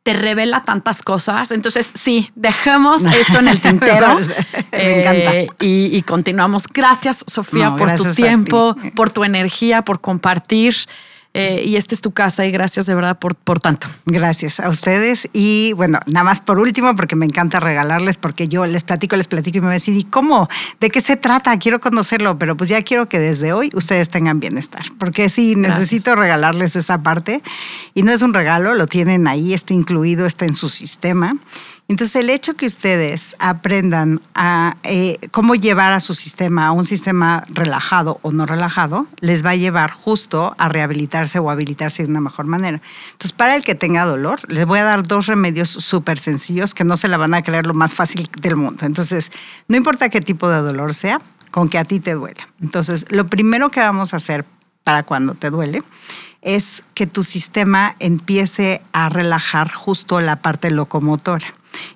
[0.03, 1.51] te revela tantas cosas.
[1.51, 4.15] Entonces, sí, dejemos esto en el tintero.
[4.71, 5.35] Me encanta.
[5.35, 6.65] Eh, y, continuamos.
[6.71, 10.75] Gracias, Sofía, por tu tiempo, por tu energía, por compartir.
[11.37, 13.87] Eh, y esta es tu casa y gracias de verdad por, por tanto.
[14.05, 15.27] Gracias a ustedes.
[15.33, 19.27] Y bueno, nada más por último, porque me encanta regalarles, porque yo les platico, les
[19.27, 20.47] platico y me voy a decir, ¿y cómo?
[20.79, 21.59] ¿De qué se trata?
[21.59, 26.15] Quiero conocerlo, pero pues ya quiero que desde hoy ustedes tengan bienestar, porque sí, necesito
[26.15, 27.41] regalarles esa parte.
[27.93, 31.33] Y no es un regalo, lo tienen ahí, está incluido, está en su sistema.
[31.87, 36.83] Entonces, el hecho que ustedes aprendan a eh, cómo llevar a su sistema a un
[36.83, 42.09] sistema relajado o no relajado, les va a llevar justo a rehabilitarse o habilitarse de
[42.09, 42.81] una mejor manera.
[43.11, 46.83] Entonces, para el que tenga dolor, les voy a dar dos remedios súper sencillos que
[46.83, 48.85] no se la van a creer lo más fácil del mundo.
[48.87, 49.31] Entonces,
[49.67, 51.21] no importa qué tipo de dolor sea,
[51.51, 52.49] con que a ti te duela.
[52.61, 54.43] Entonces, lo primero que vamos a hacer
[54.83, 55.83] para cuando te duele
[56.45, 61.47] es que tu sistema empiece a relajar justo la parte locomotora.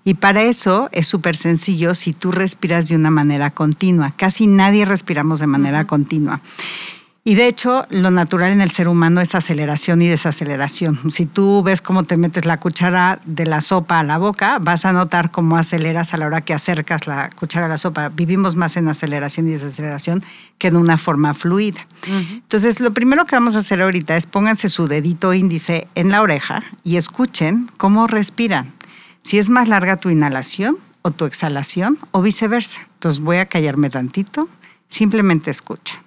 [0.03, 4.11] Y para eso es súper sencillo si tú respiras de una manera continua.
[4.11, 6.41] Casi nadie respiramos de manera continua.
[7.23, 11.11] Y de hecho, lo natural en el ser humano es aceleración y desaceleración.
[11.11, 14.85] Si tú ves cómo te metes la cuchara de la sopa a la boca, vas
[14.85, 18.09] a notar cómo aceleras a la hora que acercas la cuchara a la sopa.
[18.09, 20.23] Vivimos más en aceleración y desaceleración
[20.57, 21.85] que en una forma fluida.
[22.07, 26.21] Entonces, lo primero que vamos a hacer ahorita es pónganse su dedito índice en la
[26.21, 28.71] oreja y escuchen cómo respiran
[29.21, 32.87] si es más larga tu inhalación o tu exhalación o viceversa.
[32.93, 34.49] Entonces voy a callarme tantito,
[34.87, 36.01] simplemente escucha.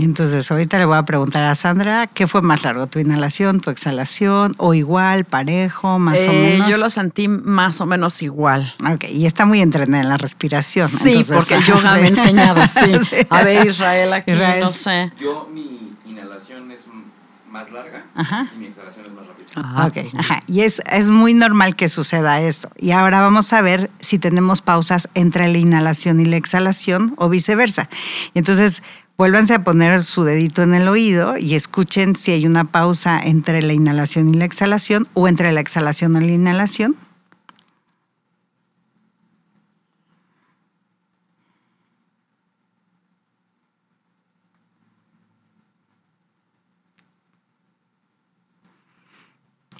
[0.00, 2.86] Y entonces ahorita le voy a preguntar a Sandra, ¿qué fue más largo?
[2.86, 4.52] ¿Tu inhalación, tu exhalación?
[4.56, 6.68] ¿O igual, parejo, más o eh, menos?
[6.68, 8.72] Yo lo sentí más o menos igual.
[8.90, 10.88] Ok, y está muy entrenada en la respiración.
[10.88, 13.26] Sí, porque el yoga me ha enseñado, sí.
[13.28, 15.12] A ver, Israel, aquí no sé.
[15.20, 16.86] Yo, mi inhalación es
[17.50, 18.04] más larga
[18.54, 19.46] y mi exhalación es más rápida.
[19.56, 20.40] Ah, ok, Ajá.
[20.46, 22.70] y es, es muy normal que suceda esto.
[22.78, 27.28] Y ahora vamos a ver si tenemos pausas entre la inhalación y la exhalación o
[27.28, 27.88] viceversa.
[28.34, 28.82] Y entonces
[29.18, 33.60] vuélvanse a poner su dedito en el oído y escuchen si hay una pausa entre
[33.62, 36.96] la inhalación y la exhalación o entre la exhalación y la inhalación.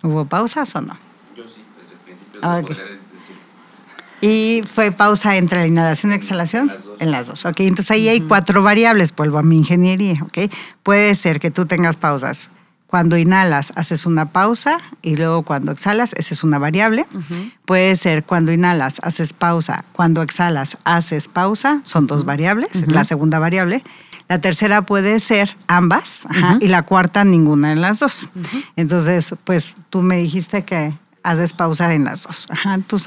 [0.02, 0.96] ¿Hubo pausas o no?
[1.36, 2.40] Yo sí, desde el principio.
[2.42, 2.76] Ah, okay.
[4.22, 6.70] ¿Y fue pausa entre la inhalación y exhalación?
[6.98, 7.46] En las dos.
[7.46, 10.52] Ok, entonces ahí hay cuatro variables, vuelvo a mi ingeniería, ok.
[10.82, 12.50] Puede ser que tú tengas pausas.
[12.86, 17.06] Cuando inhalas, haces una pausa y luego cuando exhalas, esa es una variable.
[17.64, 23.38] Puede ser cuando inhalas, haces pausa, cuando exhalas, haces pausa, son dos variables, la segunda
[23.38, 23.84] variable.
[24.30, 26.28] La tercera puede ser ambas
[26.60, 28.30] y la cuarta ninguna de las dos.
[28.76, 32.46] Entonces, pues tú me dijiste que haces pausa en las dos.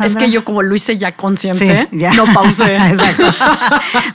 [0.02, 2.76] Es que yo como lo hice ya consciente, no pausé.
[2.92, 3.48] Exacto.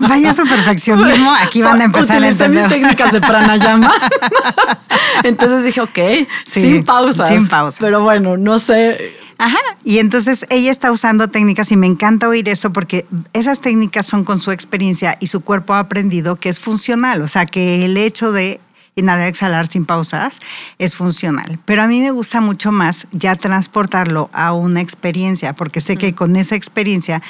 [0.01, 2.62] Vaya su perfeccionismo, aquí van a empezar a entender.
[2.62, 3.92] mis técnicas de pranayama.
[5.24, 5.99] entonces dije, ok,
[6.44, 7.28] sin pausas.
[7.28, 7.80] Sin pausas.
[7.80, 9.14] Pero bueno, no sé.
[9.38, 9.59] Ajá.
[9.84, 14.24] Y entonces ella está usando técnicas y me encanta oír eso porque esas técnicas son
[14.24, 17.22] con su experiencia y su cuerpo ha aprendido que es funcional.
[17.22, 18.61] O sea, que el hecho de
[18.99, 20.40] inhalar, exhalar sin pausas,
[20.78, 21.59] es funcional.
[21.64, 26.14] Pero a mí me gusta mucho más ya transportarlo a una experiencia, porque sé que
[26.14, 27.22] con esa experiencia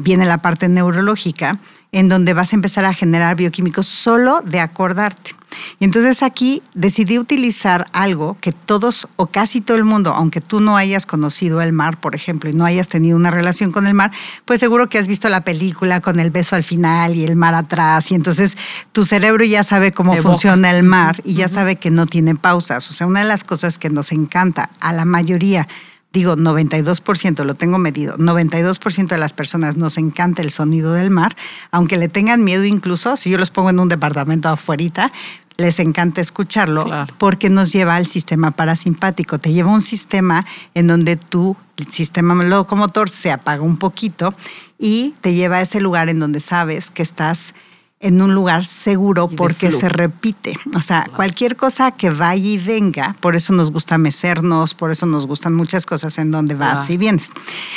[0.00, 1.58] viene la parte neurológica,
[1.92, 5.32] en donde vas a empezar a generar bioquímicos solo de acordarte.
[5.80, 10.60] Y entonces aquí decidí utilizar algo que todos o casi todo el mundo, aunque tú
[10.60, 13.94] no hayas conocido el mar, por ejemplo, y no hayas tenido una relación con el
[13.94, 14.12] mar,
[14.44, 17.56] pues seguro que has visto la película con el beso al final y el mar
[17.56, 18.56] atrás, y entonces
[18.92, 22.88] tu cerebro ya sabe cómo funciona el mar y ya sabe que no tiene pausas.
[22.88, 25.66] O sea, una de las cosas que nos encanta a la mayoría
[26.12, 31.36] digo 92%, lo tengo medido, 92% de las personas nos encanta el sonido del mar,
[31.70, 35.12] aunque le tengan miedo incluso, si yo los pongo en un departamento afuera,
[35.56, 36.86] les encanta escucharlo
[37.18, 41.56] porque nos lleva al sistema parasimpático, te lleva a un sistema en donde tu
[41.88, 44.32] sistema locomotor se apaga un poquito
[44.78, 47.54] y te lleva a ese lugar en donde sabes que estás
[48.00, 50.54] en un lugar seguro porque se repite.
[50.74, 55.04] O sea, cualquier cosa que vaya y venga, por eso nos gusta mecernos, por eso
[55.04, 57.30] nos gustan muchas cosas en donde vas y vienes.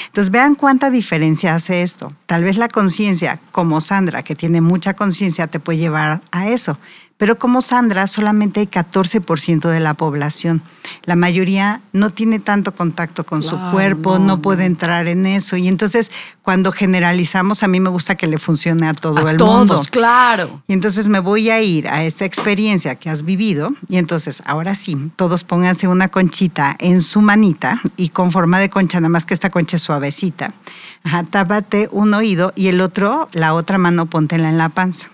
[0.07, 2.13] Entonces, vean cuánta diferencia hace esto.
[2.25, 6.77] Tal vez la conciencia, como Sandra, que tiene mucha conciencia, te puede llevar a eso.
[7.17, 10.61] Pero como Sandra, solamente hay 14% de la población.
[11.05, 15.55] La mayoría no tiene tanto contacto con su cuerpo, no, puede entrar en eso.
[15.55, 16.11] Y entonces,
[16.41, 19.75] cuando generalizamos, a mí me gusta que le funcione a todo el mundo.
[19.75, 20.63] Todos, claro.
[20.67, 23.69] Y entonces me voy a ir a esta experiencia que has vivido.
[23.87, 28.69] Y entonces, ahora sí, todos pónganse una conchita en su manita y con forma de
[28.69, 30.53] concha, nada más que esta concha es suavecita.
[31.03, 35.12] Ajá, tápate un oído y el otro, la otra mano, póntela en la panza.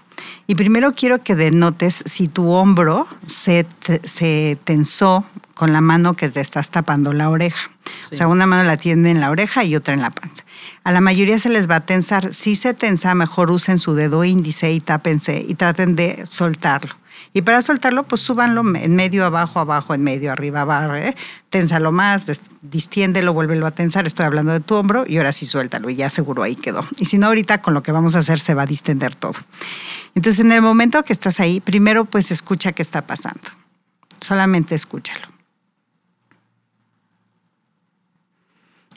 [0.50, 3.68] Y primero quiero que denotes si tu hombro se,
[4.04, 5.24] se tensó
[5.54, 7.70] con la mano que te estás tapando la oreja.
[8.12, 10.43] O sea, una mano la tiene en la oreja y otra en la panza.
[10.84, 12.34] A la mayoría se les va a tensar.
[12.34, 16.95] Si se tensa, mejor usen su dedo índice y tápense y traten de soltarlo.
[17.32, 20.96] Y para soltarlo, pues súbanlo en medio, abajo, abajo, en medio, arriba, abajo.
[20.96, 21.16] ¿eh?
[21.50, 22.26] Ténsalo más,
[22.64, 24.08] distiéndelo, vuélvelo a tensar.
[24.08, 26.82] Estoy hablando de tu hombro y ahora sí suéltalo y ya seguro ahí quedó.
[26.98, 29.40] Y si no, ahorita con lo que vamos a hacer se va a distender todo.
[30.16, 33.48] Entonces, en el momento que estás ahí, primero pues escucha qué está pasando.
[34.20, 35.28] Solamente escúchalo.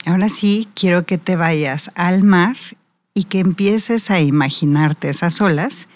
[0.05, 2.57] Ahora sí, quiero que te vayas al mar
[3.13, 5.87] y que empieces a imaginarte esas olas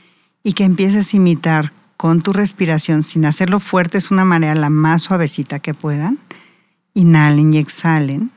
[0.44, 4.70] y que empieces a imitar con tu respiración, sin hacerlo fuerte, es una manera la
[4.70, 6.20] más suavecita que puedan.
[6.94, 8.32] Inhalen y exhalen.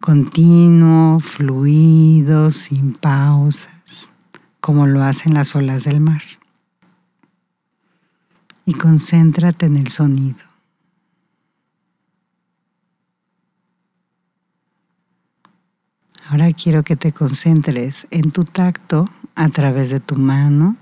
[0.00, 4.10] Continuo, fluido, sin pausas,
[4.60, 6.22] como lo hacen las olas del mar.
[8.64, 10.47] Y concéntrate en el sonido.
[16.30, 20.74] Ahora quiero que te concentres en tu tacto a través de tu mano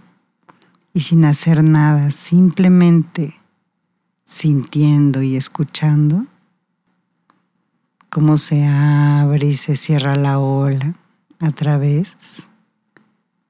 [0.93, 3.37] y sin hacer nada, simplemente
[4.25, 6.27] sintiendo y escuchando
[8.11, 10.95] cómo se abre y se cierra la ola
[11.39, 12.51] a través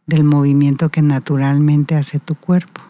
[0.06, 2.82] del movimiento que naturalmente hace tu cuerpo.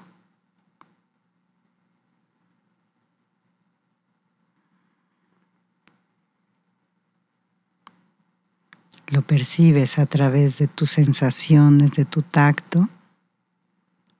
[9.08, 12.88] Lo percibes a través de tus sensaciones, de tu tacto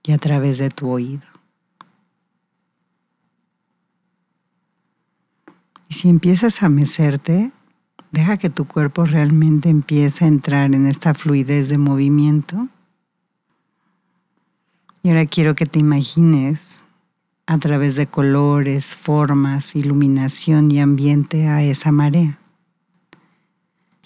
[0.03, 1.27] y a través de tu oído.
[5.89, 7.53] Y si empiezas a mecerte,
[8.11, 12.63] deja que tu cuerpo realmente empiece a entrar en esta fluidez de movimiento.
[15.03, 16.87] Y ahora quiero que te imagines
[17.47, 22.39] a través de colores, formas, iluminación y ambiente a esa marea.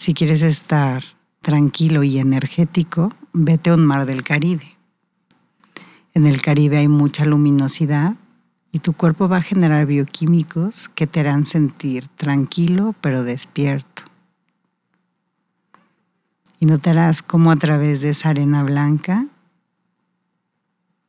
[0.01, 1.05] Si quieres estar
[1.43, 4.79] tranquilo y energético, vete a un mar del Caribe.
[6.15, 8.15] En el Caribe hay mucha luminosidad
[8.73, 14.05] y tu cuerpo va a generar bioquímicos que te harán sentir tranquilo pero despierto.
[16.61, 19.27] Y notarás cómo a través de esa arena blanca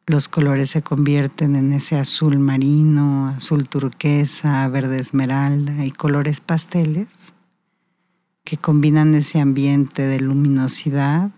[0.06, 7.36] los colores se convierten en ese azul marino, azul turquesa, verde esmeralda y colores pasteles
[8.52, 11.32] que combinan ese ambiente de luminosidad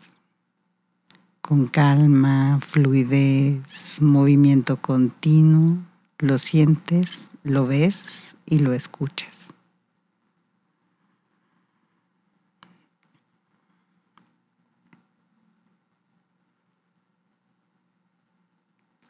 [1.42, 5.78] con calma, fluidez, movimiento continuo,
[6.18, 9.54] lo sientes, lo ves y lo escuchas.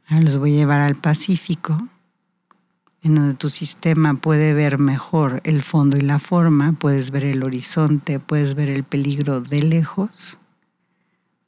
[0.08, 1.88] Ahora los voy a llevar al Pacífico
[3.04, 7.44] en donde tu sistema puede ver mejor el fondo y la forma, puedes ver el
[7.44, 10.40] horizonte, puedes ver el peligro de lejos,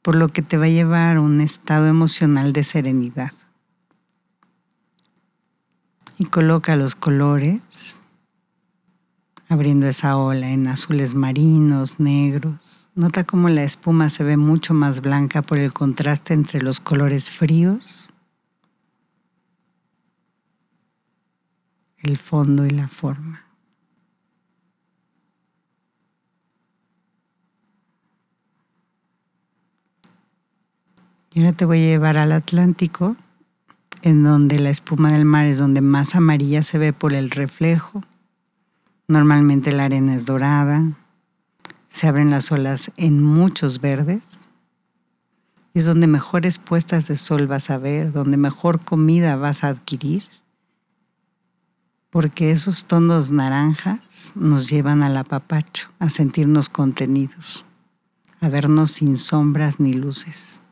[0.02, 3.32] por lo que te va a llevar a un estado emocional de serenidad.
[6.18, 8.02] Y coloca los colores,
[9.48, 12.90] abriendo esa ola en azules marinos, negros.
[12.94, 17.30] Nota cómo la espuma se ve mucho más blanca por el contraste entre los colores
[17.30, 18.12] fríos
[22.06, 23.44] el fondo y la forma.
[31.32, 33.16] Y ahora te voy a llevar al Atlántico,
[34.02, 38.02] en donde la espuma del mar es donde más amarilla se ve por el reflejo.
[39.06, 40.92] Normalmente la arena es dorada,
[41.88, 44.46] se abren las olas en muchos verdes.
[45.74, 50.24] Es donde mejores puestas de sol vas a ver, donde mejor comida vas a adquirir
[52.16, 57.66] porque esos tonos naranjas nos llevan al apapacho, a sentirnos contenidos,
[58.40, 60.62] a vernos sin sombras ni luces.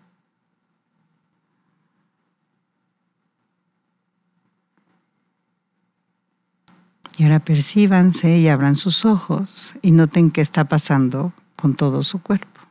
[7.19, 12.23] Y ahora percíbanse y abran sus ojos y noten qué está pasando con todo su
[12.23, 12.63] cuerpo.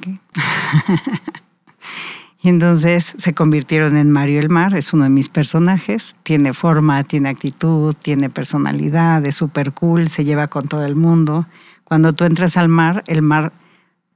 [2.44, 6.14] Y entonces se convirtieron en Mario el Mar, es uno de mis personajes.
[6.24, 11.46] Tiene forma, tiene actitud, tiene personalidad, es súper cool, se lleva con todo el mundo.
[11.84, 13.54] Cuando tú entras al mar, el mar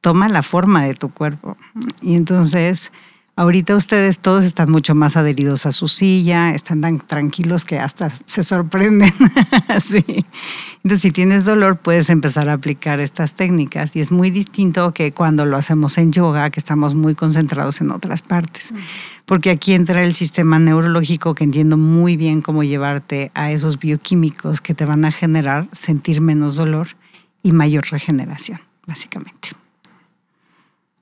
[0.03, 1.57] toma la forma de tu cuerpo.
[2.03, 2.93] Y entonces
[3.39, 8.11] Ahorita ustedes todos están mucho más adheridos a su silla, están tan tranquilos que hasta
[8.11, 9.15] se sorprenden.
[9.81, 10.25] sí.
[10.79, 15.13] Entonces, si tienes dolor, puedes empezar a aplicar estas técnicas y es muy distinto que
[15.13, 18.75] cuando lo hacemos en yoga, que estamos muy concentrados en otras partes.
[19.25, 24.61] Porque aquí entra el sistema neurológico que entiendo muy bien cómo llevarte a esos bioquímicos
[24.61, 26.89] que te van a generar sentir menos dolor
[27.45, 29.51] y mayor regeneración, básicamente.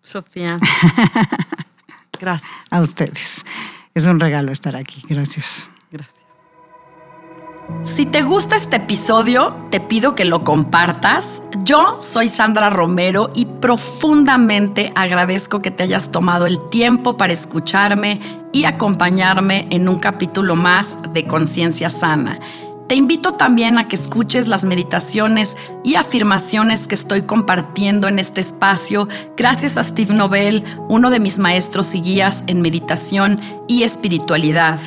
[0.02, 0.58] Sofía.
[2.20, 2.52] Gracias.
[2.70, 3.44] A ustedes.
[3.94, 5.02] Es un regalo estar aquí.
[5.08, 5.70] Gracias.
[5.90, 6.26] Gracias.
[7.82, 11.42] Si te gusta este episodio, te pido que lo compartas.
[11.64, 18.20] Yo soy Sandra Romero y profundamente agradezco que te hayas tomado el tiempo para escucharme
[18.52, 22.38] y acompañarme en un capítulo más de Conciencia Sana.
[22.88, 28.40] Te invito también a que escuches las meditaciones y afirmaciones que estoy compartiendo en este
[28.40, 34.78] espacio gracias a Steve Nobel, uno de mis maestros y guías en meditación y espiritualidad.